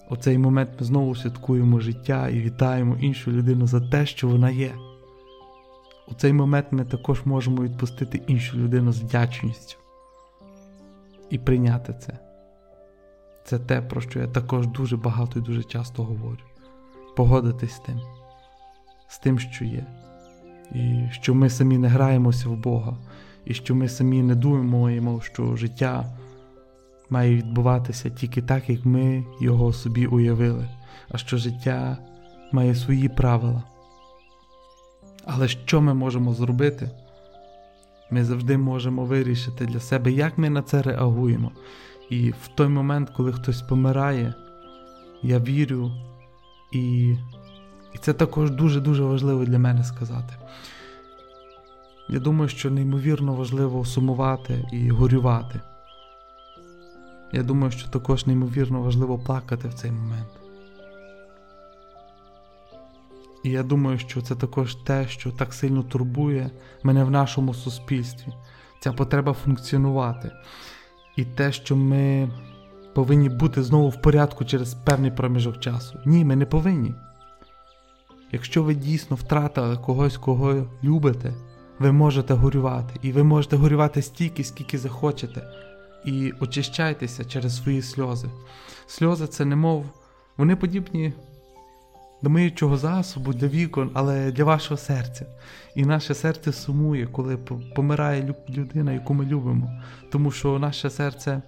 У 0.09 0.17
цей 0.17 0.37
момент 0.37 0.69
ми 0.79 0.85
знову 0.85 1.15
святкуємо 1.15 1.79
життя 1.79 2.29
і 2.29 2.41
вітаємо 2.41 2.97
іншу 3.01 3.31
людину 3.31 3.67
за 3.67 3.81
те, 3.81 4.05
що 4.05 4.27
вона 4.27 4.49
є. 4.49 4.75
У 6.07 6.13
цей 6.13 6.33
момент 6.33 6.67
ми 6.71 6.85
також 6.85 7.25
можемо 7.25 7.63
відпустити 7.63 8.21
іншу 8.27 8.57
людину 8.57 8.91
з 8.91 9.01
вдячністю 9.01 9.77
і 11.29 11.37
прийняти 11.37 11.93
це. 11.93 12.17
Це 13.45 13.59
те, 13.59 13.81
про 13.81 14.01
що 14.01 14.19
я 14.19 14.27
також 14.27 14.67
дуже 14.67 14.97
багато 14.97 15.39
і 15.39 15.41
дуже 15.41 15.63
часто 15.63 16.03
говорю. 16.03 16.54
Погодитись 17.15 17.71
з 17.71 17.79
тим, 17.79 18.01
з 19.07 19.19
тим, 19.19 19.39
що 19.39 19.65
є, 19.65 19.85
і 20.71 21.07
що 21.11 21.35
ми 21.35 21.49
самі 21.49 21.77
не 21.77 21.87
граємося 21.87 22.49
в 22.49 22.55
Бога, 22.55 22.97
і 23.45 23.53
що 23.53 23.75
ми 23.75 23.89
самі 23.89 24.23
не 24.23 24.35
думаємо, 24.35 25.21
що 25.21 25.55
життя 25.55 26.17
має 27.09 27.35
відбуватися 27.35 28.09
тільки 28.09 28.41
так, 28.41 28.69
як 28.69 28.85
ми 28.85 29.25
його 29.41 29.73
собі 29.73 30.05
уявили, 30.05 30.69
а 31.09 31.17
що 31.17 31.37
життя 31.37 31.97
має 32.51 32.75
свої 32.75 33.09
правила. 33.09 33.63
Але 35.25 35.47
що 35.47 35.81
ми 35.81 35.93
можемо 35.93 36.33
зробити? 36.33 36.91
Ми 38.11 38.23
завжди 38.23 38.57
можемо 38.57 39.05
вирішити 39.05 39.65
для 39.65 39.79
себе, 39.79 40.11
як 40.11 40.37
ми 40.37 40.49
на 40.49 40.61
це 40.61 40.81
реагуємо. 40.81 41.51
І 42.09 42.31
в 42.31 42.47
той 42.55 42.67
момент, 42.67 43.09
коли 43.09 43.33
хтось 43.33 43.61
помирає, 43.61 44.33
я 45.23 45.39
вірю, 45.39 45.91
і 46.75 47.17
і 47.93 47.97
це 47.97 48.13
також 48.13 48.51
дуже-дуже 48.51 49.03
важливо 49.03 49.45
для 49.45 49.59
мене 49.59 49.83
сказати. 49.83 50.33
Я 52.09 52.19
думаю, 52.19 52.49
що 52.49 52.71
неймовірно 52.71 53.33
важливо 53.33 53.85
сумувати 53.85 54.65
і 54.73 54.89
горювати. 54.89 55.61
Я 57.31 57.43
думаю, 57.43 57.71
що 57.71 57.89
також 57.89 58.25
неймовірно 58.25 58.81
важливо 58.81 59.19
плакати 59.19 59.67
в 59.67 59.73
цей 59.73 59.91
момент. 59.91 60.29
І 63.43 63.49
я 63.49 63.63
думаю, 63.63 63.99
що 63.99 64.21
це 64.21 64.35
також 64.35 64.75
те, 64.75 65.07
що 65.07 65.31
так 65.31 65.53
сильно 65.53 65.83
турбує 65.83 66.49
мене 66.83 67.03
в 67.03 67.11
нашому 67.11 67.53
суспільстві, 67.53 68.33
ця 68.79 68.93
потреба 68.93 69.33
функціонувати. 69.33 70.31
І 71.15 71.25
те, 71.25 71.51
що 71.51 71.75
ми 71.75 72.29
повинні 72.95 73.29
бути 73.29 73.63
знову 73.63 73.89
в 73.89 74.01
порядку 74.01 74.45
через 74.45 74.73
певний 74.73 75.11
проміжок 75.11 75.59
часу. 75.59 75.99
Ні, 76.05 76.25
ми 76.25 76.35
не 76.35 76.45
повинні. 76.45 76.93
Якщо 78.31 78.63
ви 78.63 78.75
дійсно 78.75 79.15
втратили 79.15 79.77
когось, 79.77 80.17
кого 80.17 80.67
любите, 80.83 81.33
ви 81.79 81.91
можете 81.91 82.33
горювати. 82.33 82.99
І 83.01 83.11
ви 83.11 83.23
можете 83.23 83.55
горювати 83.55 84.01
стільки, 84.01 84.43
скільки 84.43 84.77
захочете. 84.77 85.47
І 86.05 86.33
очищайтеся 86.39 87.25
через 87.25 87.57
свої 87.57 87.81
сльози. 87.81 88.27
Сльози 88.87 89.27
це 89.27 89.45
немов, 89.45 89.85
вони 90.37 90.55
подібні 90.55 91.13
до 92.21 92.29
миючого 92.29 92.77
засобу 92.77 93.33
для 93.33 93.47
вікон, 93.47 93.91
але 93.93 94.31
для 94.31 94.43
вашого 94.43 94.77
серця. 94.77 95.25
І 95.75 95.85
наше 95.85 96.13
серце 96.13 96.53
сумує, 96.53 97.07
коли 97.07 97.37
помирає 97.75 98.35
людина, 98.49 98.93
яку 98.93 99.13
ми 99.13 99.25
любимо, 99.25 99.81
тому 100.11 100.31
що 100.31 100.59
наше 100.59 100.89
серце 100.89 101.41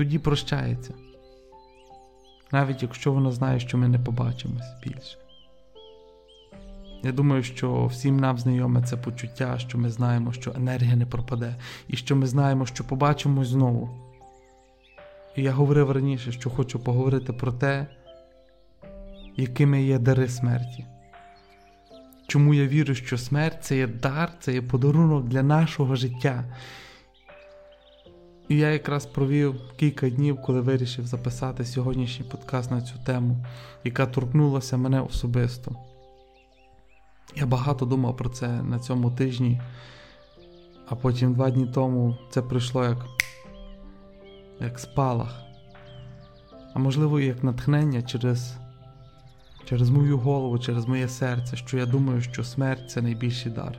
тоді 0.00 0.18
прощається, 0.18 0.94
навіть 2.52 2.82
якщо 2.82 3.12
воно 3.12 3.32
знає, 3.32 3.60
що 3.60 3.78
ми 3.78 3.88
не 3.88 3.98
побачимось 3.98 4.74
більше. 4.84 5.18
Я 7.02 7.12
думаю, 7.12 7.42
що 7.42 7.86
всім 7.86 8.20
нам 8.20 8.38
знайоме 8.38 8.82
це 8.82 8.96
почуття, 8.96 9.58
що 9.58 9.78
ми 9.78 9.90
знаємо, 9.90 10.32
що 10.32 10.52
енергія 10.56 10.96
не 10.96 11.06
пропаде, 11.06 11.56
і 11.88 11.96
що 11.96 12.16
ми 12.16 12.26
знаємо, 12.26 12.66
що 12.66 12.84
побачимось 12.84 13.48
знову. 13.48 13.90
І 15.36 15.42
я 15.42 15.52
говорив 15.52 15.90
раніше, 15.90 16.32
що 16.32 16.50
хочу 16.50 16.78
поговорити 16.78 17.32
про 17.32 17.52
те, 17.52 17.86
якими 19.36 19.82
є 19.82 19.98
дари 19.98 20.28
смерті. 20.28 20.86
Чому 22.26 22.54
я 22.54 22.66
вірю, 22.66 22.94
що 22.94 23.18
смерть 23.18 23.58
це 23.60 23.76
є 23.76 23.86
дар, 23.86 24.32
це 24.40 24.52
є 24.52 24.62
подарунок 24.62 25.28
для 25.28 25.42
нашого 25.42 25.96
життя. 25.96 26.44
І 28.50 28.56
я 28.56 28.70
якраз 28.70 29.06
провів 29.06 29.60
кілька 29.76 30.10
днів, 30.10 30.42
коли 30.42 30.60
вирішив 30.60 31.06
записати 31.06 31.64
сьогоднішній 31.64 32.24
подкаст 32.24 32.70
на 32.70 32.82
цю 32.82 32.94
тему, 33.06 33.46
яка 33.84 34.06
торкнулася 34.06 34.76
мене 34.76 35.00
особисто. 35.00 35.76
Я 37.36 37.46
багато 37.46 37.86
думав 37.86 38.16
про 38.16 38.28
це 38.28 38.62
на 38.62 38.78
цьому 38.78 39.10
тижні, 39.10 39.60
а 40.88 40.94
потім 40.94 41.34
два 41.34 41.50
дні 41.50 41.66
тому 41.74 42.16
це 42.30 42.42
прийшло 42.42 42.84
як 42.84 43.06
як 44.60 44.78
спалах, 44.78 45.42
а 46.74 46.78
можливо, 46.78 47.20
і 47.20 47.26
як 47.26 47.44
натхнення 47.44 48.02
через 48.02 48.56
через 49.64 49.90
мою 49.90 50.18
голову, 50.18 50.58
через 50.58 50.86
моє 50.86 51.08
серце, 51.08 51.56
що 51.56 51.78
я 51.78 51.86
думаю, 51.86 52.20
що 52.20 52.44
смерть 52.44 52.90
це 52.90 53.02
найбільший 53.02 53.52
дар. 53.52 53.78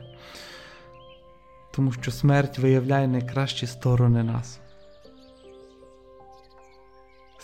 Тому 1.74 1.92
що 1.92 2.10
смерть 2.10 2.58
виявляє 2.58 3.08
найкращі 3.08 3.66
сторони 3.66 4.22
нас. 4.22 4.61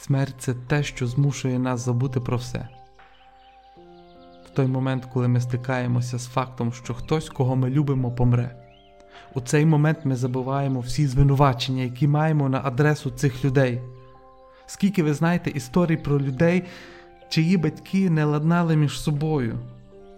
Смерть 0.09 0.35
це 0.38 0.55
те, 0.55 0.83
що 0.83 1.07
змушує 1.07 1.59
нас 1.59 1.85
забути 1.85 2.21
про 2.21 2.37
все. 2.37 2.68
В 4.47 4.51
той 4.55 4.66
момент, 4.66 5.09
коли 5.12 5.29
ми 5.29 5.40
стикаємося 5.40 6.18
з 6.18 6.27
фактом, 6.27 6.73
що 6.73 6.94
хтось, 6.94 7.31
кого 7.31 7.57
ми 7.57 7.71
любимо, 7.71 8.11
помре. 8.11 8.57
У 9.35 9.40
цей 9.40 9.66
момент 9.66 9.99
ми 10.05 10.16
забуваємо 10.16 10.81
всі 10.81 11.07
звинувачення, 11.07 11.83
які 11.83 12.09
маємо 12.09 12.49
на 12.49 12.61
адресу 12.64 13.11
цих 13.11 13.44
людей. 13.44 13.81
Скільки 14.66 15.03
ви 15.03 15.14
знаєте 15.14 15.51
історій 15.51 15.97
про 15.97 16.21
людей, 16.21 16.64
чиї 17.29 17.57
батьки 17.57 18.11
не 18.11 18.25
ладнали 18.25 18.77
між 18.77 19.01
собою, 19.01 19.59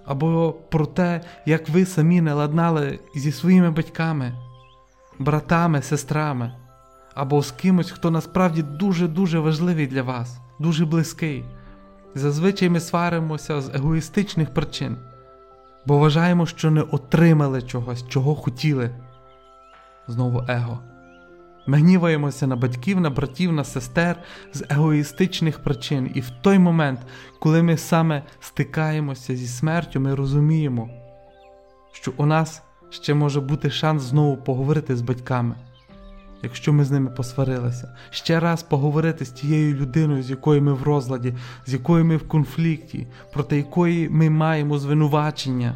або 0.04 0.52
про 0.52 0.86
те, 0.86 1.20
як 1.46 1.68
ви 1.68 1.86
самі 1.86 2.20
не 2.20 2.32
ладнали 2.32 2.98
зі 3.14 3.32
своїми 3.32 3.70
батьками, 3.70 4.32
братами, 5.18 5.82
сестрами, 5.82 6.52
або 7.14 7.42
з 7.42 7.50
кимось, 7.50 7.90
хто 7.90 8.10
насправді 8.10 8.62
дуже-дуже 8.62 9.38
важливий 9.38 9.86
для 9.86 10.02
вас, 10.02 10.38
дуже 10.58 10.86
близький. 10.86 11.44
Зазвичай 12.14 12.68
ми 12.68 12.80
сваримося 12.80 13.60
з 13.60 13.74
егоїстичних 13.74 14.54
причин, 14.54 14.96
бо 15.86 15.98
вважаємо, 15.98 16.46
що 16.46 16.70
не 16.70 16.82
отримали 16.82 17.62
чогось, 17.62 18.08
чого 18.08 18.34
хотіли. 18.34 18.90
Знову 20.08 20.44
его. 20.48 20.78
Ми 21.66 21.78
гніваємося 21.78 22.46
на 22.46 22.56
батьків, 22.56 23.00
на 23.00 23.10
братів, 23.10 23.52
на 23.52 23.64
сестер 23.64 24.22
з 24.52 24.64
егоїстичних 24.70 25.58
причин. 25.58 26.10
І 26.14 26.20
в 26.20 26.30
той 26.30 26.58
момент, 26.58 27.00
коли 27.40 27.62
ми 27.62 27.76
саме 27.76 28.22
стикаємося 28.40 29.36
зі 29.36 29.46
смертю, 29.46 30.00
ми 30.00 30.14
розуміємо, 30.14 30.90
що 31.92 32.12
у 32.16 32.26
нас 32.26 32.62
ще 32.90 33.14
може 33.14 33.40
бути 33.40 33.70
шанс 33.70 34.02
знову 34.02 34.36
поговорити 34.36 34.96
з 34.96 35.02
батьками, 35.02 35.54
якщо 36.42 36.72
ми 36.72 36.84
з 36.84 36.90
ними 36.90 37.10
посварилися, 37.10 37.88
ще 38.10 38.40
раз 38.40 38.62
поговорити 38.62 39.24
з 39.24 39.30
тією 39.30 39.74
людиною, 39.74 40.22
з 40.22 40.30
якою 40.30 40.62
ми 40.62 40.72
в 40.72 40.82
розладі, 40.82 41.34
з 41.66 41.72
якою 41.72 42.04
ми 42.04 42.16
в 42.16 42.28
конфлікті, 42.28 43.06
проти 43.32 43.56
якої 43.56 44.08
ми 44.08 44.30
маємо 44.30 44.78
звинувачення 44.78 45.74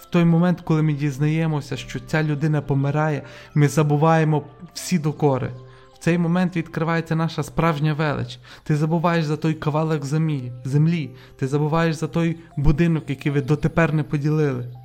В 0.00 0.04
той 0.04 0.24
момент, 0.24 0.60
коли 0.60 0.82
ми 0.82 0.92
дізнаємося, 0.92 1.76
що 1.76 2.00
ця 2.00 2.22
людина 2.22 2.62
помирає, 2.62 3.22
ми 3.54 3.68
забуваємо 3.68 4.42
всі 4.74 4.98
докори. 4.98 5.50
В 5.94 5.98
цей 5.98 6.18
момент 6.18 6.56
відкривається 6.56 7.16
наша 7.16 7.42
справжня 7.42 7.94
велич. 7.94 8.38
Ти 8.64 8.76
забуваєш 8.76 9.24
за 9.24 9.36
той 9.36 9.54
кавалок 9.54 10.04
землі, 10.04 10.52
землі, 10.64 11.10
ти 11.36 11.46
забуваєш 11.46 11.96
за 11.96 12.06
той 12.06 12.36
будинок, 12.56 13.04
який 13.08 13.32
ви 13.32 13.40
дотепер 13.42 13.94
не 13.94 14.02
поділили. 14.02 14.79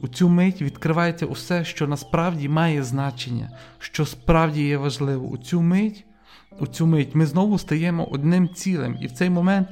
У 0.00 0.08
цю 0.08 0.28
мить 0.28 0.62
відкривається 0.62 1.26
усе, 1.26 1.64
що 1.64 1.86
насправді 1.86 2.48
має 2.48 2.82
значення, 2.82 3.50
що 3.78 4.06
справді 4.06 4.62
є 4.66 4.76
важливо. 4.76 5.26
У 5.26 5.38
цю 5.38 5.62
мить, 5.62 6.04
у 6.60 6.66
цю 6.66 6.86
мить 6.86 7.14
ми 7.14 7.26
знову 7.26 7.58
стаємо 7.58 8.04
одним 8.04 8.48
цілим, 8.48 8.98
і 9.00 9.06
в 9.06 9.12
цей 9.12 9.30
момент, 9.30 9.68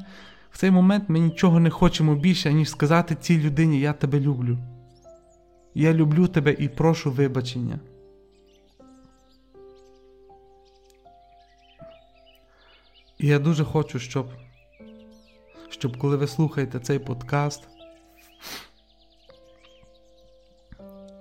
в 0.50 0.58
цей 0.58 0.70
момент 0.70 1.04
ми 1.08 1.18
нічого 1.18 1.60
не 1.60 1.70
хочемо 1.70 2.14
більше, 2.14 2.52
ніж 2.52 2.70
сказати 2.70 3.14
цій 3.14 3.38
людині 3.38 3.80
Я 3.80 3.92
тебе 3.92 4.20
люблю. 4.20 4.58
Я 5.74 5.92
люблю 5.92 6.28
тебе 6.28 6.52
і 6.52 6.68
прошу 6.68 7.10
вибачення. 7.12 7.80
І 13.18 13.26
я 13.26 13.38
дуже 13.38 13.64
хочу, 13.64 13.98
щоб, 13.98 14.26
щоб 15.68 15.98
коли 15.98 16.16
ви 16.16 16.26
слухаєте 16.26 16.80
цей 16.80 16.98
подкаст, 16.98 17.68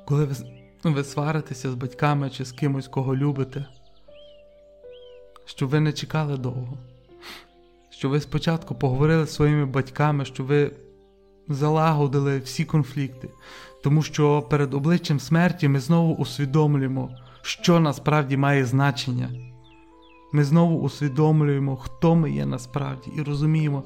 коли 0.06 0.26
ви, 0.26 0.36
ну, 0.84 0.94
ви 0.94 1.04
сваритеся 1.04 1.72
з 1.72 1.76
батьками 1.76 2.30
чи 2.30 2.46
з 2.46 2.52
кимось, 2.52 2.88
кого 2.88 3.16
любите, 3.16 3.66
щоб 5.46 5.70
ви 5.70 5.80
не 5.80 5.94
чекали 5.94 6.38
довго, 6.38 6.78
щоб 7.90 8.12
ви 8.12 8.22
спочатку 8.22 8.76
поговорили 8.76 9.26
з 9.26 9.34
своїми 9.34 9.66
батьками, 9.66 10.26
щоб 10.26 10.46
ви 10.46 10.72
залагодили 11.50 12.40
всі 12.40 12.66
конфлікти, 12.66 13.30
тому 13.84 14.02
що 14.04 14.42
перед 14.42 14.74
обличчям 14.74 15.20
смерті 15.20 15.68
ми 15.68 15.80
знову 15.80 16.14
усвідомлюємо, 16.14 17.10
що 17.42 17.80
насправді 17.80 18.38
має 18.38 18.66
значення. 18.66 19.30
Ми 20.36 20.44
знову 20.44 20.80
усвідомлюємо, 20.80 21.76
хто 21.76 22.16
ми 22.16 22.32
є 22.32 22.46
насправді, 22.46 23.12
і 23.18 23.22
розуміємо, 23.22 23.84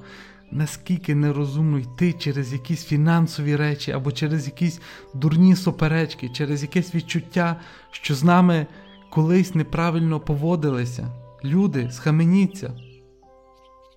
наскільки 0.52 1.16
нерозумно 1.16 1.80
йти 1.80 2.14
через 2.14 2.54
якісь 2.54 2.86
фінансові 2.86 3.56
речі 3.56 3.92
або 3.92 4.12
через 4.12 4.46
якісь 4.46 4.82
дурні 5.14 5.56
суперечки, 5.56 6.30
через 6.30 6.62
якесь 6.62 6.96
відчуття, 6.96 7.60
що 7.92 8.16
з 8.16 8.24
нами 8.24 8.68
колись 9.10 9.56
неправильно 9.56 10.20
поводилися. 10.20 11.08
Люди, 11.44 11.92
схаменіться. 11.92 12.74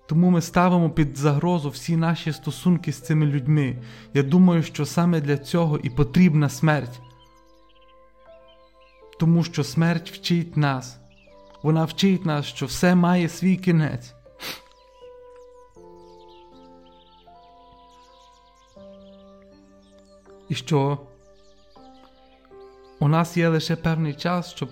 Тому 0.07 0.29
ми 0.29 0.41
ставимо 0.41 0.89
під 0.89 1.17
загрозу 1.17 1.69
всі 1.69 1.97
наші 1.97 2.33
стосунки 2.33 2.91
з 2.91 3.01
цими 3.01 3.25
людьми. 3.25 3.77
Я 4.13 4.23
думаю, 4.23 4.63
що 4.63 4.85
саме 4.85 5.21
для 5.21 5.37
цього 5.37 5.77
і 5.77 5.89
потрібна 5.89 6.49
смерть. 6.49 6.99
Тому 9.19 9.43
що 9.43 9.63
смерть 9.63 10.11
вчить 10.11 10.57
нас. 10.57 10.99
Вона 11.63 11.85
вчить 11.85 12.25
нас, 12.25 12.45
що 12.45 12.65
все 12.65 12.95
має 12.95 13.29
свій 13.29 13.55
кінець. 13.55 14.13
І 20.51 20.55
що 20.55 20.97
у 22.99 23.07
нас 23.07 23.37
є 23.37 23.49
лише 23.49 23.75
певний 23.75 24.13
час, 24.13 24.51
щоб 24.55 24.69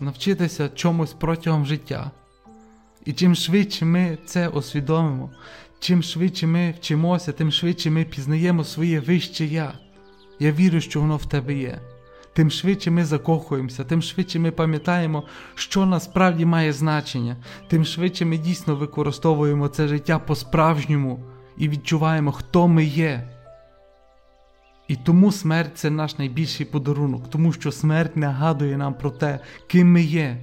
навчитися 0.00 0.68
чомусь 0.68 1.12
протягом 1.12 1.66
життя. 1.66 2.10
І 3.04 3.12
чим 3.12 3.34
швидше 3.34 3.84
ми 3.84 4.18
це 4.26 4.48
усвідомимо, 4.48 5.30
чим 5.80 6.02
швидше 6.02 6.46
ми 6.46 6.74
вчимося, 6.78 7.32
тим 7.32 7.52
швидше 7.52 7.90
ми 7.90 8.04
пізнаємо 8.04 8.64
своє 8.64 9.00
вище 9.00 9.44
я. 9.44 9.72
Я 10.38 10.52
вірю, 10.52 10.80
що 10.80 11.00
воно 11.00 11.16
в 11.16 11.26
тебе 11.26 11.54
є. 11.54 11.80
Тим 12.32 12.50
швидше 12.50 12.90
ми 12.90 13.04
закохуємося, 13.04 13.84
тим 13.84 14.02
швидше 14.02 14.38
ми 14.38 14.50
пам'ятаємо, 14.50 15.24
що 15.54 15.86
насправді 15.86 16.44
має 16.44 16.72
значення, 16.72 17.36
тим 17.68 17.84
швидше 17.84 18.24
ми 18.24 18.38
дійсно 18.38 18.76
використовуємо 18.76 19.68
це 19.68 19.88
життя 19.88 20.18
по-справжньому 20.18 21.24
і 21.56 21.68
відчуваємо, 21.68 22.32
хто 22.32 22.68
ми 22.68 22.84
є. 22.84 23.39
І 24.90 24.96
тому 24.96 25.32
смерть 25.32 25.70
це 25.74 25.90
наш 25.90 26.18
найбільший 26.18 26.66
подарунок, 26.66 27.30
тому 27.30 27.52
що 27.52 27.72
смерть 27.72 28.16
нагадує 28.16 28.76
нам 28.76 28.94
про 28.94 29.10
те, 29.10 29.40
ким 29.66 29.92
ми 29.92 30.02
є. 30.02 30.36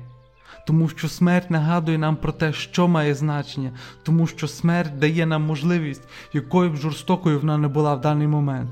Тому 0.68 0.90
що 0.90 1.10
смерть 1.10 1.52
нагадує 1.52 1.98
нам 1.98 2.16
про 2.16 2.32
те, 2.32 2.54
що 2.54 2.88
має 2.88 3.16
значення, 3.16 3.72
тому 4.04 4.28
що 4.28 4.48
смерть 4.48 5.00
дає 5.00 5.26
нам 5.26 5.44
можливість, 5.44 6.02
якою 6.34 6.72
б 6.72 6.76
жорстокою 6.76 7.40
вона 7.40 7.58
не 7.58 7.68
була 7.68 7.96
в 7.96 8.02
даний 8.02 8.28
момент. 8.28 8.70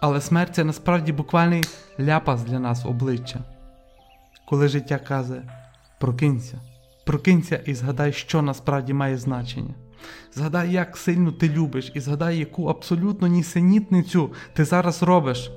Але 0.00 0.20
смерть 0.20 0.54
це 0.54 0.64
насправді 0.64 1.12
буквальний 1.12 1.64
ляпас 2.00 2.42
для 2.42 2.58
нас 2.58 2.86
обличчя. 2.86 3.38
Коли 4.46 4.68
життя 4.68 4.98
каже 4.98 5.42
прокинься, 6.00 6.60
прокинься 7.08 7.62
і 7.66 7.74
згадай, 7.74 8.12
що 8.12 8.42
насправді 8.42 8.92
має 8.92 9.18
значення. 9.18 9.74
Згадай, 10.34 10.72
як 10.72 10.96
сильно 10.96 11.32
ти 11.32 11.48
любиш, 11.48 11.92
і 11.94 12.00
згадай, 12.00 12.38
яку 12.38 12.66
абсолютно 12.66 13.26
нісенітницю 13.26 14.32
ти 14.54 14.64
зараз 14.64 15.02
робиш. 15.02 15.50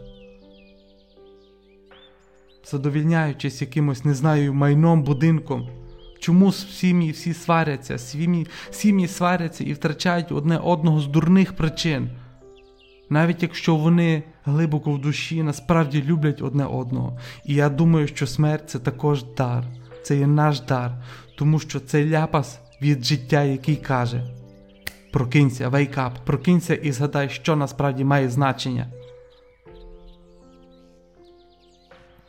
Задовільняючись 2.71 3.61
якимось, 3.61 4.05
не 4.05 4.13
знаю, 4.13 4.53
майном, 4.53 5.03
будинком. 5.03 5.69
Чому 6.19 6.51
сім'ї 6.51 7.11
всі 7.11 7.33
сваряться, 7.33 7.97
сім'ї, 7.97 8.47
сім'ї 8.69 9.07
сваряться 9.07 9.63
і 9.63 9.73
втрачають 9.73 10.31
одне 10.31 10.57
одного 10.57 10.99
з 10.99 11.07
дурних 11.07 11.55
причин, 11.55 12.09
навіть 13.09 13.43
якщо 13.43 13.75
вони 13.75 14.23
глибоко 14.45 14.91
в 14.91 15.01
душі 15.01 15.43
насправді 15.43 16.03
люблять 16.03 16.41
одне 16.41 16.65
одного. 16.65 17.19
І 17.45 17.53
я 17.53 17.69
думаю, 17.69 18.07
що 18.07 18.27
смерть 18.27 18.69
це 18.69 18.79
також 18.79 19.23
дар, 19.23 19.63
це 20.03 20.17
є 20.17 20.27
наш 20.27 20.59
дар, 20.59 20.91
тому 21.35 21.59
що 21.59 21.79
це 21.79 22.05
ляпас 22.05 22.59
від 22.81 23.05
життя, 23.05 23.43
який 23.43 23.75
каже: 23.75 24.23
Прокинься, 25.11 25.69
wake 25.69 25.97
up, 25.97 26.11
прокинься 26.25 26.75
і 26.75 26.91
згадай, 26.91 27.29
що 27.29 27.55
насправді 27.55 28.03
має 28.03 28.29
значення. 28.29 28.87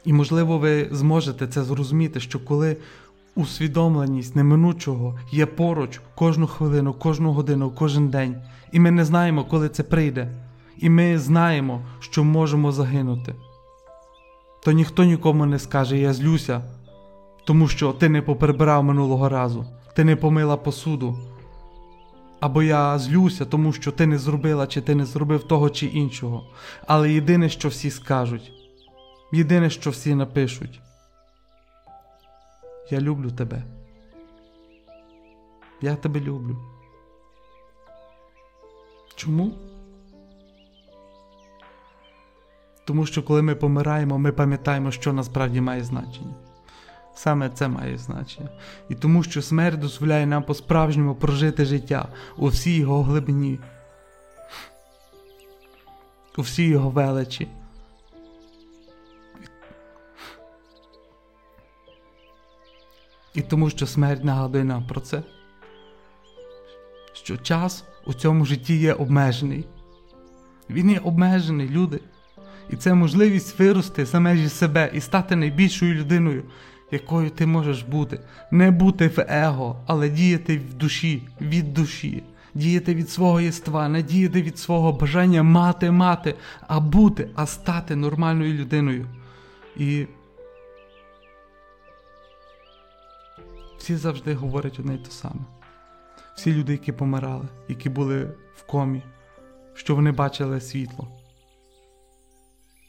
І, 0.04 0.12
можливо, 0.12 0.58
ви 0.58 0.88
зможете 0.90 1.46
це 1.46 1.62
зрозуміти, 1.62 2.20
що 2.20 2.40
коли 2.40 2.76
усвідомленість 3.34 4.36
неминучого 4.36 5.18
є 5.32 5.46
поруч 5.46 6.00
кожну 6.14 6.46
хвилину, 6.46 6.94
кожну 6.94 7.32
годину, 7.32 7.70
кожен 7.70 8.08
день, 8.08 8.36
і 8.72 8.80
ми 8.80 8.90
не 8.90 9.04
знаємо, 9.04 9.44
коли 9.44 9.68
це 9.68 9.82
прийде, 9.82 10.28
і 10.78 10.90
ми 10.90 11.18
знаємо, 11.18 11.82
що 12.00 12.24
можемо 12.24 12.72
загинути, 12.72 13.34
то 14.64 14.72
ніхто 14.72 15.04
нікому 15.04 15.46
не 15.46 15.58
скаже 15.58 15.98
Я 15.98 16.12
злюся, 16.12 16.62
тому 17.44 17.68
що 17.68 17.92
ти 17.92 18.08
не 18.08 18.22
поприбирав 18.22 18.84
минулого 18.84 19.28
разу 19.28 19.66
ти 19.94 20.04
не 20.04 20.16
помила 20.16 20.56
посуду. 20.56 21.18
Або 22.40 22.62
я 22.62 22.98
злюся, 22.98 23.44
тому 23.44 23.72
що 23.72 23.92
ти 23.92 24.06
не 24.06 24.18
зробила 24.18 24.66
чи 24.66 24.80
ти 24.80 24.94
не 24.94 25.04
зробив 25.04 25.48
того 25.48 25.70
чи 25.70 25.86
іншого. 25.86 26.46
Але 26.86 27.12
єдине, 27.12 27.48
що 27.48 27.68
всі 27.68 27.90
скажуть, 27.90 28.52
єдине, 29.32 29.70
що 29.70 29.90
всі 29.90 30.14
напишуть. 30.14 30.80
Я 32.90 33.00
люблю 33.00 33.30
тебе. 33.30 33.62
Я 35.80 35.96
тебе 35.96 36.20
люблю. 36.20 36.58
Чому? 39.14 39.52
Тому 42.84 43.06
що 43.06 43.22
коли 43.22 43.42
ми 43.42 43.54
помираємо, 43.54 44.18
ми 44.18 44.32
пам'ятаємо, 44.32 44.90
що 44.90 45.12
насправді 45.12 45.60
має 45.60 45.84
значення. 45.84 46.34
Саме 47.14 47.50
це 47.50 47.68
має 47.68 47.98
значення. 47.98 48.48
І 48.88 48.94
тому, 48.94 49.22
що 49.22 49.42
смерть 49.42 49.78
дозволяє 49.78 50.26
нам 50.26 50.42
по-справжньому 50.42 51.14
прожити 51.14 51.64
життя 51.64 52.08
у 52.36 52.48
всій 52.48 52.76
його 52.76 53.02
глибині, 53.02 53.60
у 56.36 56.42
всій 56.42 56.66
його 56.66 56.90
величі. 56.90 57.48
І 63.34 63.40
тому, 63.42 63.70
що 63.70 63.86
смерть 63.86 64.24
нагадує 64.24 64.64
нам 64.64 64.86
про 64.86 65.00
це, 65.00 65.22
що 67.12 67.36
час 67.36 67.84
у 68.06 68.14
цьому 68.14 68.44
житті 68.44 68.76
є 68.76 68.92
обмежений. 68.92 69.66
Він 70.70 70.90
є 70.90 70.98
обмежений, 70.98 71.68
люди. 71.68 72.00
І 72.70 72.76
це 72.76 72.94
можливість 72.94 73.58
вирости 73.58 74.04
за 74.04 74.20
межі 74.20 74.48
себе 74.48 74.90
і 74.94 75.00
стати 75.00 75.36
найбільшою 75.36 75.94
людиною, 75.94 76.44
якою 76.92 77.30
ти 77.30 77.46
можеш 77.46 77.82
бути, 77.82 78.20
не 78.50 78.70
бути 78.70 79.08
в 79.08 79.26
его, 79.28 79.76
але 79.86 80.08
діяти 80.08 80.58
в 80.58 80.74
душі, 80.74 81.22
від 81.40 81.74
душі, 81.74 82.22
діяти 82.54 82.94
від 82.94 83.10
свого 83.10 83.40
єства, 83.40 83.88
не 83.88 84.02
діяти 84.02 84.42
від 84.42 84.58
свого 84.58 84.92
бажання 84.92 85.42
мати, 85.42 85.90
мати, 85.90 86.34
а 86.60 86.80
бути, 86.80 87.28
а 87.34 87.46
стати 87.46 87.96
нормальною 87.96 88.54
людиною. 88.54 89.06
І 89.76 90.06
всі 93.78 93.96
завжди 93.96 94.34
говорять 94.34 94.78
одне 94.78 94.94
й 94.94 94.98
те 94.98 95.10
саме. 95.10 95.40
Всі 96.36 96.52
люди, 96.54 96.72
які 96.72 96.92
помирали, 96.92 97.48
які 97.68 97.88
були 97.88 98.24
в 98.56 98.66
комі, 98.66 99.02
що 99.74 99.94
вони 99.94 100.12
бачили 100.12 100.60
світло. 100.60 101.08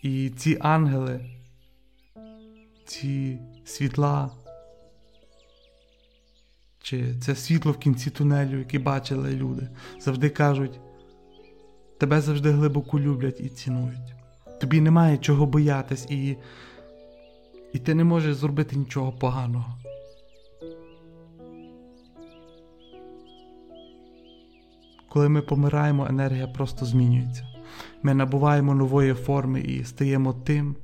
І 0.02 0.30
ці 0.30 0.58
ангели, 0.62 1.26
ці 2.86 3.40
світла, 3.66 4.32
чи 6.82 7.16
це 7.16 7.36
світло 7.36 7.72
в 7.72 7.78
кінці 7.78 8.10
тунелю, 8.10 8.60
яке 8.60 8.80
бачили 8.80 9.32
люди, 9.32 9.70
завжди 10.00 10.30
кажуть, 10.30 10.80
тебе 11.98 12.22
завжди 12.22 12.52
глибоко 12.52 13.00
люблять 13.00 13.40
і 13.40 13.50
цінують. 13.50 14.14
Тобі 14.62 14.82
немає 14.82 15.18
чого 15.18 15.46
боятись, 15.46 16.06
і, 16.10 16.38
і 17.74 17.80
ти 17.80 17.96
не 17.96 18.04
можеш 18.04 18.36
зробити 18.36 18.76
нічого 18.76 19.12
поганого. 19.12 19.80
Коли 25.10 25.30
ми 25.30 25.42
помираємо, 25.42 26.08
енергія 26.10 26.48
просто 26.48 26.86
змінюється. 26.86 27.48
Ми 28.04 28.14
набуваємо 28.14 28.76
нової 28.76 29.14
форми 29.14 29.62
і 29.62 29.84
стаємо 29.84 30.34
тим, 30.34 30.76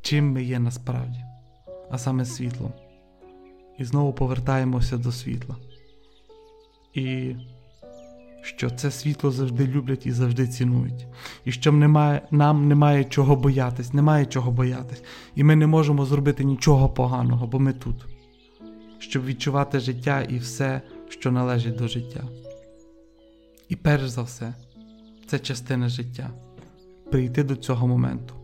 чим 0.00 0.32
ми 0.32 0.42
є 0.42 0.58
насправді, 0.58 1.24
а 1.90 1.98
саме 1.98 2.24
світлом. 2.24 2.72
І 3.78 3.84
знову 3.84 4.12
повертаємося 4.12 4.98
до 4.98 5.12
світла. 5.12 5.56
І 6.94 7.34
що 8.42 8.70
це 8.70 8.90
світло 8.90 9.30
завжди 9.30 9.66
люблять 9.66 10.06
і 10.06 10.12
завжди 10.12 10.48
цінують. 10.48 11.06
І 11.44 11.52
що 11.52 11.72
немає, 11.72 12.22
нам 12.30 12.68
немає 12.68 13.04
чого 13.04 13.36
боятись, 13.36 13.92
немає 13.92 14.26
чого 14.26 14.50
боятись. 14.50 15.02
І 15.34 15.44
ми 15.44 15.56
не 15.56 15.66
можемо 15.66 16.04
зробити 16.04 16.44
нічого 16.44 16.88
поганого, 16.88 17.46
бо 17.46 17.58
ми 17.58 17.72
тут, 17.72 18.06
щоб 18.98 19.24
відчувати 19.24 19.80
життя 19.80 20.22
і 20.22 20.38
все, 20.38 20.80
що 21.08 21.30
належить 21.30 21.76
до 21.76 21.88
життя. 21.88 22.24
І 23.68 23.76
перш 23.76 24.08
за 24.08 24.22
все, 24.22 24.54
це 25.26 25.38
частина 25.38 25.88
життя 25.88 26.30
прийти 27.10 27.44
до 27.44 27.56
цього 27.56 27.86
моменту, 27.86 28.34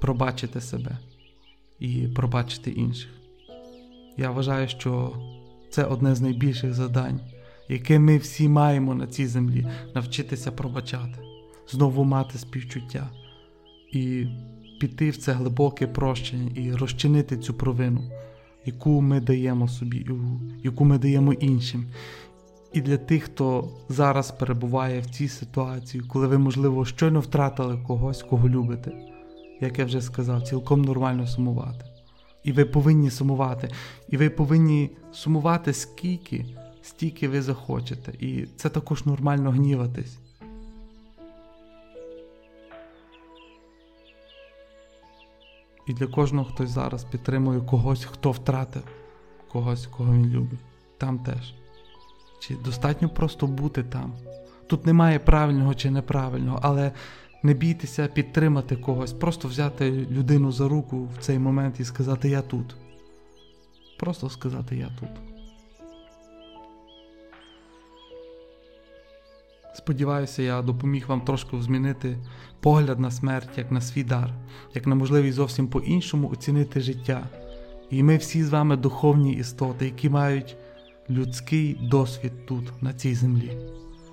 пробачити 0.00 0.60
себе 0.60 0.98
і 1.82 2.08
пробачити 2.08 2.70
інших. 2.70 3.10
Я 4.16 4.30
вважаю, 4.30 4.68
що 4.68 5.12
це 5.70 5.84
одне 5.84 6.14
з 6.14 6.20
найбільших 6.20 6.74
завдань, 6.74 7.20
яке 7.68 7.98
ми 7.98 8.18
всі 8.18 8.48
маємо 8.48 8.94
на 8.94 9.06
цій 9.06 9.26
землі 9.26 9.66
навчитися 9.94 10.52
пробачати, 10.52 11.18
знову 11.68 12.04
мати 12.04 12.38
співчуття 12.38 13.10
і 13.92 14.26
піти 14.80 15.10
в 15.10 15.16
це 15.16 15.32
глибоке 15.32 15.86
прощення 15.86 16.50
і 16.54 16.72
розчинити 16.72 17.36
цю 17.36 17.54
провину, 17.54 18.10
яку 18.64 19.00
ми 19.00 19.20
даємо 19.20 19.68
собі, 19.68 20.06
яку 20.62 20.84
ми 20.84 20.98
даємо 20.98 21.32
іншим. 21.32 21.86
І 22.72 22.80
для 22.80 22.96
тих, 22.96 23.22
хто 23.22 23.70
зараз 23.88 24.30
перебуває 24.30 25.00
в 25.00 25.06
цій 25.06 25.28
ситуації, 25.28 26.04
коли 26.08 26.26
ви, 26.26 26.38
можливо, 26.38 26.84
щойно 26.84 27.20
втратили 27.20 27.78
когось, 27.86 28.22
кого 28.22 28.48
любите, 28.48 29.11
як 29.62 29.78
я 29.78 29.84
вже 29.84 30.00
сказав, 30.00 30.42
цілком 30.42 30.82
нормально 30.82 31.26
сумувати. 31.26 31.84
І 32.44 32.52
ви 32.52 32.64
повинні 32.64 33.10
сумувати. 33.10 33.70
І 34.08 34.16
ви 34.16 34.30
повинні 34.30 34.90
сумувати 35.12 35.72
скільки, 35.72 36.46
стільки 36.82 37.28
ви 37.28 37.42
захочете. 37.42 38.12
І 38.12 38.46
це 38.56 38.68
також 38.68 39.06
нормально 39.06 39.50
гніватись. 39.50 40.18
І 45.86 45.92
для 45.92 46.06
кожного 46.06 46.44
хтось 46.44 46.70
зараз 46.70 47.04
підтримує 47.04 47.60
когось, 47.60 48.04
хто 48.04 48.30
втратив 48.30 48.82
когось, 49.52 49.86
кого 49.86 50.12
він 50.12 50.26
любить. 50.26 50.60
Там 50.98 51.18
теж. 51.18 51.54
Чи 52.40 52.54
достатньо 52.54 53.08
просто 53.08 53.46
бути 53.46 53.82
там? 53.82 54.12
Тут 54.66 54.86
немає 54.86 55.18
правильного 55.18 55.74
чи 55.74 55.90
неправильного, 55.90 56.58
але 56.62 56.92
не 57.42 57.54
бійтеся 57.54 58.06
підтримати 58.06 58.76
когось, 58.76 59.12
просто 59.12 59.48
взяти 59.48 59.90
людину 59.90 60.52
за 60.52 60.68
руку 60.68 61.08
в 61.14 61.18
цей 61.20 61.38
момент 61.38 61.80
і 61.80 61.84
сказати 61.84 62.28
Я 62.28 62.42
тут. 62.42 62.76
Просто 63.98 64.30
сказати 64.30 64.76
Я 64.76 64.88
тут. 65.00 65.32
Сподіваюся, 69.74 70.42
я 70.42 70.62
допоміг 70.62 71.04
вам 71.08 71.20
трошки 71.20 71.62
змінити 71.62 72.18
погляд 72.60 73.00
на 73.00 73.10
смерть, 73.10 73.58
як 73.58 73.72
на 73.72 73.80
свій 73.80 74.04
дар, 74.04 74.30
як 74.74 74.86
на 74.86 74.94
можливість 74.94 75.36
зовсім 75.36 75.68
по-іншому 75.68 76.28
оцінити 76.28 76.80
життя. 76.80 77.28
І 77.90 78.02
ми 78.02 78.16
всі 78.16 78.44
з 78.44 78.48
вами 78.48 78.76
духовні 78.76 79.32
істоти, 79.32 79.84
які 79.84 80.10
мають 80.10 80.56
людський 81.10 81.78
досвід 81.90 82.46
тут, 82.46 82.82
на 82.82 82.92
цій 82.92 83.14
землі, 83.14 83.58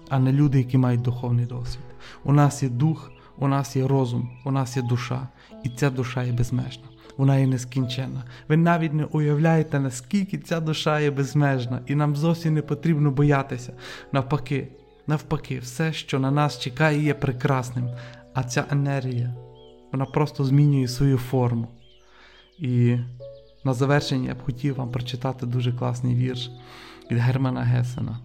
а 0.09 0.19
не 0.19 0.33
люди, 0.33 0.57
які 0.57 0.77
мають 0.77 1.01
духовний 1.01 1.45
досвід. 1.45 1.85
У 2.23 2.33
нас 2.33 2.63
є 2.63 2.69
дух, 2.69 3.11
у 3.39 3.47
нас 3.47 3.75
є 3.75 3.87
розум, 3.87 4.29
у 4.45 4.51
нас 4.51 4.77
є 4.77 4.83
душа, 4.83 5.27
і 5.63 5.69
ця 5.69 5.89
душа 5.89 6.23
є 6.23 6.31
безмежна. 6.31 6.83
Вона 7.17 7.37
є 7.37 7.47
нескінченна. 7.47 8.23
Ви 8.47 8.57
навіть 8.57 8.93
не 8.93 9.05
уявляєте, 9.05 9.79
наскільки 9.79 10.37
ця 10.37 10.59
душа 10.59 10.99
є 10.99 11.11
безмежна, 11.11 11.81
і 11.87 11.95
нам 11.95 12.15
зовсім 12.15 12.53
не 12.53 12.61
потрібно 12.61 13.11
боятися. 13.11 13.73
Навпаки, 14.11 14.67
навпаки, 15.07 15.59
все, 15.59 15.93
що 15.93 16.19
на 16.19 16.31
нас 16.31 16.59
чекає, 16.59 17.03
є 17.03 17.13
прекрасним. 17.13 17.89
А 18.33 18.43
ця 18.43 18.65
енергія, 18.71 19.35
вона 19.91 20.05
просто 20.05 20.43
змінює 20.43 20.87
свою 20.87 21.17
форму. 21.17 21.67
І 22.59 22.97
на 23.63 23.73
завершення 23.73 24.27
я 24.27 24.35
б 24.35 24.43
хотів 24.43 24.75
вам 24.75 24.91
прочитати 24.91 25.45
дуже 25.45 25.73
класний 25.73 26.15
вірш 26.15 26.51
від 27.11 27.17
Германа 27.19 27.61
Гесена. 27.61 28.19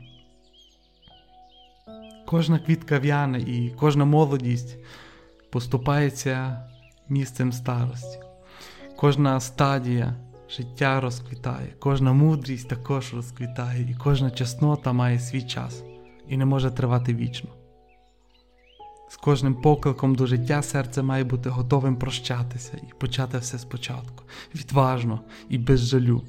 Кожна 2.26 2.58
квітка 2.58 2.98
в'яне 2.98 3.40
і 3.40 3.72
кожна 3.78 4.04
молодість 4.04 4.76
поступається 5.54 6.60
місцем 7.08 7.52
старості. 7.52 8.18
Кожна 8.96 9.40
стадія 9.40 10.14
життя 10.50 11.00
розквітає, 11.00 11.74
кожна 11.78 12.12
мудрість 12.12 12.68
також 12.68 13.14
розквітає, 13.14 13.90
і 13.90 13.94
кожна 13.94 14.30
чеснота 14.30 14.92
має 14.92 15.18
свій 15.18 15.42
час 15.42 15.82
і 16.28 16.36
не 16.36 16.44
може 16.44 16.70
тривати 16.70 17.14
вічно. 17.14 17.50
З 19.08 19.16
кожним 19.16 19.54
покликом 19.54 20.14
до 20.14 20.26
життя 20.26 20.62
серце 20.62 21.02
має 21.02 21.24
бути 21.24 21.50
готовим 21.50 21.96
прощатися 21.96 22.76
і 22.76 23.00
почати 23.00 23.38
все 23.38 23.58
спочатку, 23.58 24.24
відважно 24.54 25.20
і 25.48 25.58
без 25.58 25.80
жалю, 25.80 26.22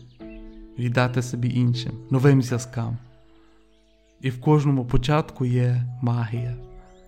віддати 0.79 1.21
собі 1.21 1.49
іншим, 1.49 1.91
новим 2.09 2.41
зв'язкам. 2.41 2.97
І 4.21 4.29
в 4.29 4.41
кожному 4.41 4.85
початку 4.85 5.45
є 5.45 5.85
магія, 6.01 6.55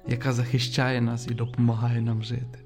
яка 0.07 0.33
захищає 0.33 1.01
нас 1.01 1.27
і 1.27 1.33
допомагає 1.33 2.01
нам 2.01 2.23
жити. 2.23 2.59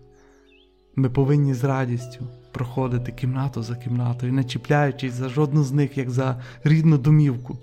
Ми 0.96 1.10
повинні 1.10 1.54
з 1.54 1.64
радістю 1.64 2.28
проходити 2.52 3.12
кімнату 3.12 3.64
за 3.64 3.76
кімнатою, 3.76 4.34
не 4.34 4.44
чіпляючись 4.44 5.14
за 5.14 5.30
жодну 5.30 5.64
з 5.64 5.72
них, 5.72 5.98
як 5.98 6.10
за 6.10 6.42
рідну 6.64 6.98
домівку. 6.98 7.58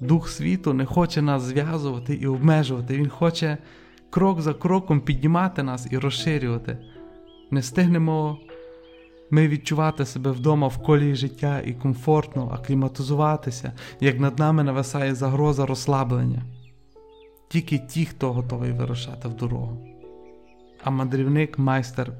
Дух 0.00 0.28
світу 0.28 0.72
не 0.72 0.84
хоче 0.84 1.22
нас 1.22 1.42
зв'язувати 1.42 2.14
і 2.14 2.26
обмежувати, 2.26 2.96
Він 2.96 3.08
хоче 3.08 3.58
крок 4.10 4.40
за 4.40 4.54
кроком 4.54 5.00
піднімати 5.00 5.62
нас 5.62 5.88
і 5.90 5.98
розширювати. 5.98 6.78
Не 7.50 7.60
встигнемо 7.60 8.38
ми 9.32 9.48
відчувати 9.48 10.06
себе 10.06 10.30
вдома 10.30 10.66
в 10.66 10.82
колії 10.82 11.14
життя 11.14 11.60
і 11.66 11.72
комфортно 11.72 12.50
акліматизуватися, 12.54 13.72
як 14.00 14.20
над 14.20 14.38
нами 14.38 14.64
нависає 14.64 15.14
загроза 15.14 15.66
розслаблення. 15.66 16.42
Тільки 17.52 17.78
ті, 17.78 18.06
хто 18.06 18.32
готовий 18.32 18.72
вирушати 18.72 19.28
в 19.28 19.36
дорогу. 19.36 19.86
А 20.84 20.90
мандрівник 20.90 21.58
майстер 21.58 22.12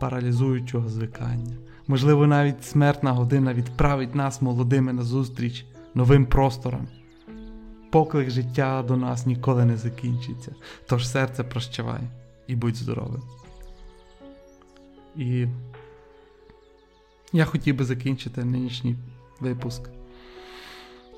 паралізуючого 0.00 0.88
звикання. 0.88 1.56
Можливо, 1.86 2.26
навіть 2.26 2.64
смертна 2.64 3.12
година 3.12 3.54
відправить 3.54 4.14
нас 4.14 4.42
молодими 4.42 4.92
назустріч 4.92 5.66
новим 5.94 6.26
просторам. 6.26 6.88
Поклик 7.90 8.30
життя 8.30 8.84
до 8.88 8.96
нас 8.96 9.26
ніколи 9.26 9.64
не 9.64 9.76
закінчиться, 9.76 10.54
тож 10.86 11.08
серце 11.08 11.44
прощавай 11.44 12.02
і 12.46 12.56
будь 12.56 12.76
здоровим. 12.76 13.22
І 15.16 15.46
я 17.32 17.44
хотів 17.44 17.76
би 17.76 17.84
закінчити 17.84 18.44
нинішній 18.44 18.96
випуск 19.40 19.99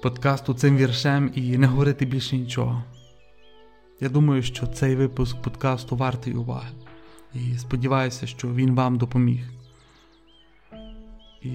подкасту 0.03 0.55
цим 0.55 0.76
віршем 0.76 1.30
і 1.34 1.59
не 1.59 1.66
говорити 1.66 2.05
більше 2.05 2.36
нічого. 2.36 2.84
Я 4.00 4.09
думаю, 4.09 4.42
що 4.42 4.66
цей 4.66 4.96
випуск 4.96 5.42
подкасту 5.42 5.96
вартий 5.96 6.34
уваги. 6.34 6.68
І 7.34 7.59
сподіваюся, 7.59 8.26
що 8.26 8.55
він 8.55 8.74
вам 8.74 8.98
допоміг. 8.98 9.48
І 11.42 11.50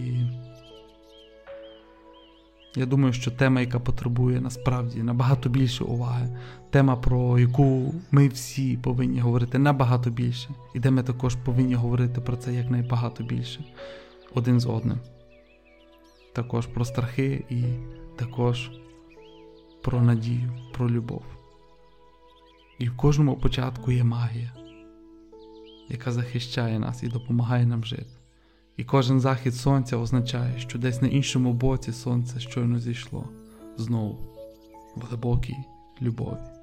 я 2.76 2.86
думаю, 2.86 3.14
що 3.14 3.32
тема, 3.32 3.62
яка 3.62 3.80
потребує 3.80 4.42
насправді 4.42 5.04
набагато 5.04 5.50
більше 5.50 5.84
уваги, 5.84 6.38
тема, 6.70 6.96
про 6.96 7.40
яку 7.40 7.94
ми 8.12 8.28
всі 8.28 8.78
повинні 8.78 9.20
говорити 9.20 9.60
набагато 9.60 10.10
більше, 10.10 10.50
і 10.76 10.80
де 10.80 10.92
ми 10.92 11.04
також 11.04 11.36
повинні 11.36 11.76
говорити 11.76 12.22
про 12.22 12.38
це 12.38 12.54
якнайбагато 12.54 13.24
більше 13.24 13.64
один 14.34 14.60
з 14.60 14.66
одним. 14.66 14.98
Також 16.34 16.66
про 16.66 16.86
страхи 16.86 17.44
і 17.50 17.64
також 18.18 18.72
про 19.82 20.02
надію, 20.02 20.52
про 20.74 20.90
любов. 20.90 21.24
І 22.80 22.90
в 22.90 22.98
кожному 22.98 23.36
початку 23.36 23.92
є 23.92 24.04
магія, 24.04 24.52
яка 25.90 26.12
захищає 26.12 26.80
нас 26.80 27.04
і 27.04 27.08
допомагає 27.08 27.66
нам 27.66 27.86
жити. 27.86 28.18
І 28.78 28.84
кожен 28.84 29.20
захід 29.20 29.56
сонця 29.56 29.98
означає, 29.98 30.60
що 30.60 30.80
десь 30.80 31.02
на 31.02 31.08
іншому 31.08 31.54
боці 31.54 31.92
сонце 31.92 32.40
щойно 32.40 32.80
зійшло 32.80 33.30
знову 33.78 34.18
в 34.96 35.02
глибокій 35.02 35.58
любові. 36.02 36.57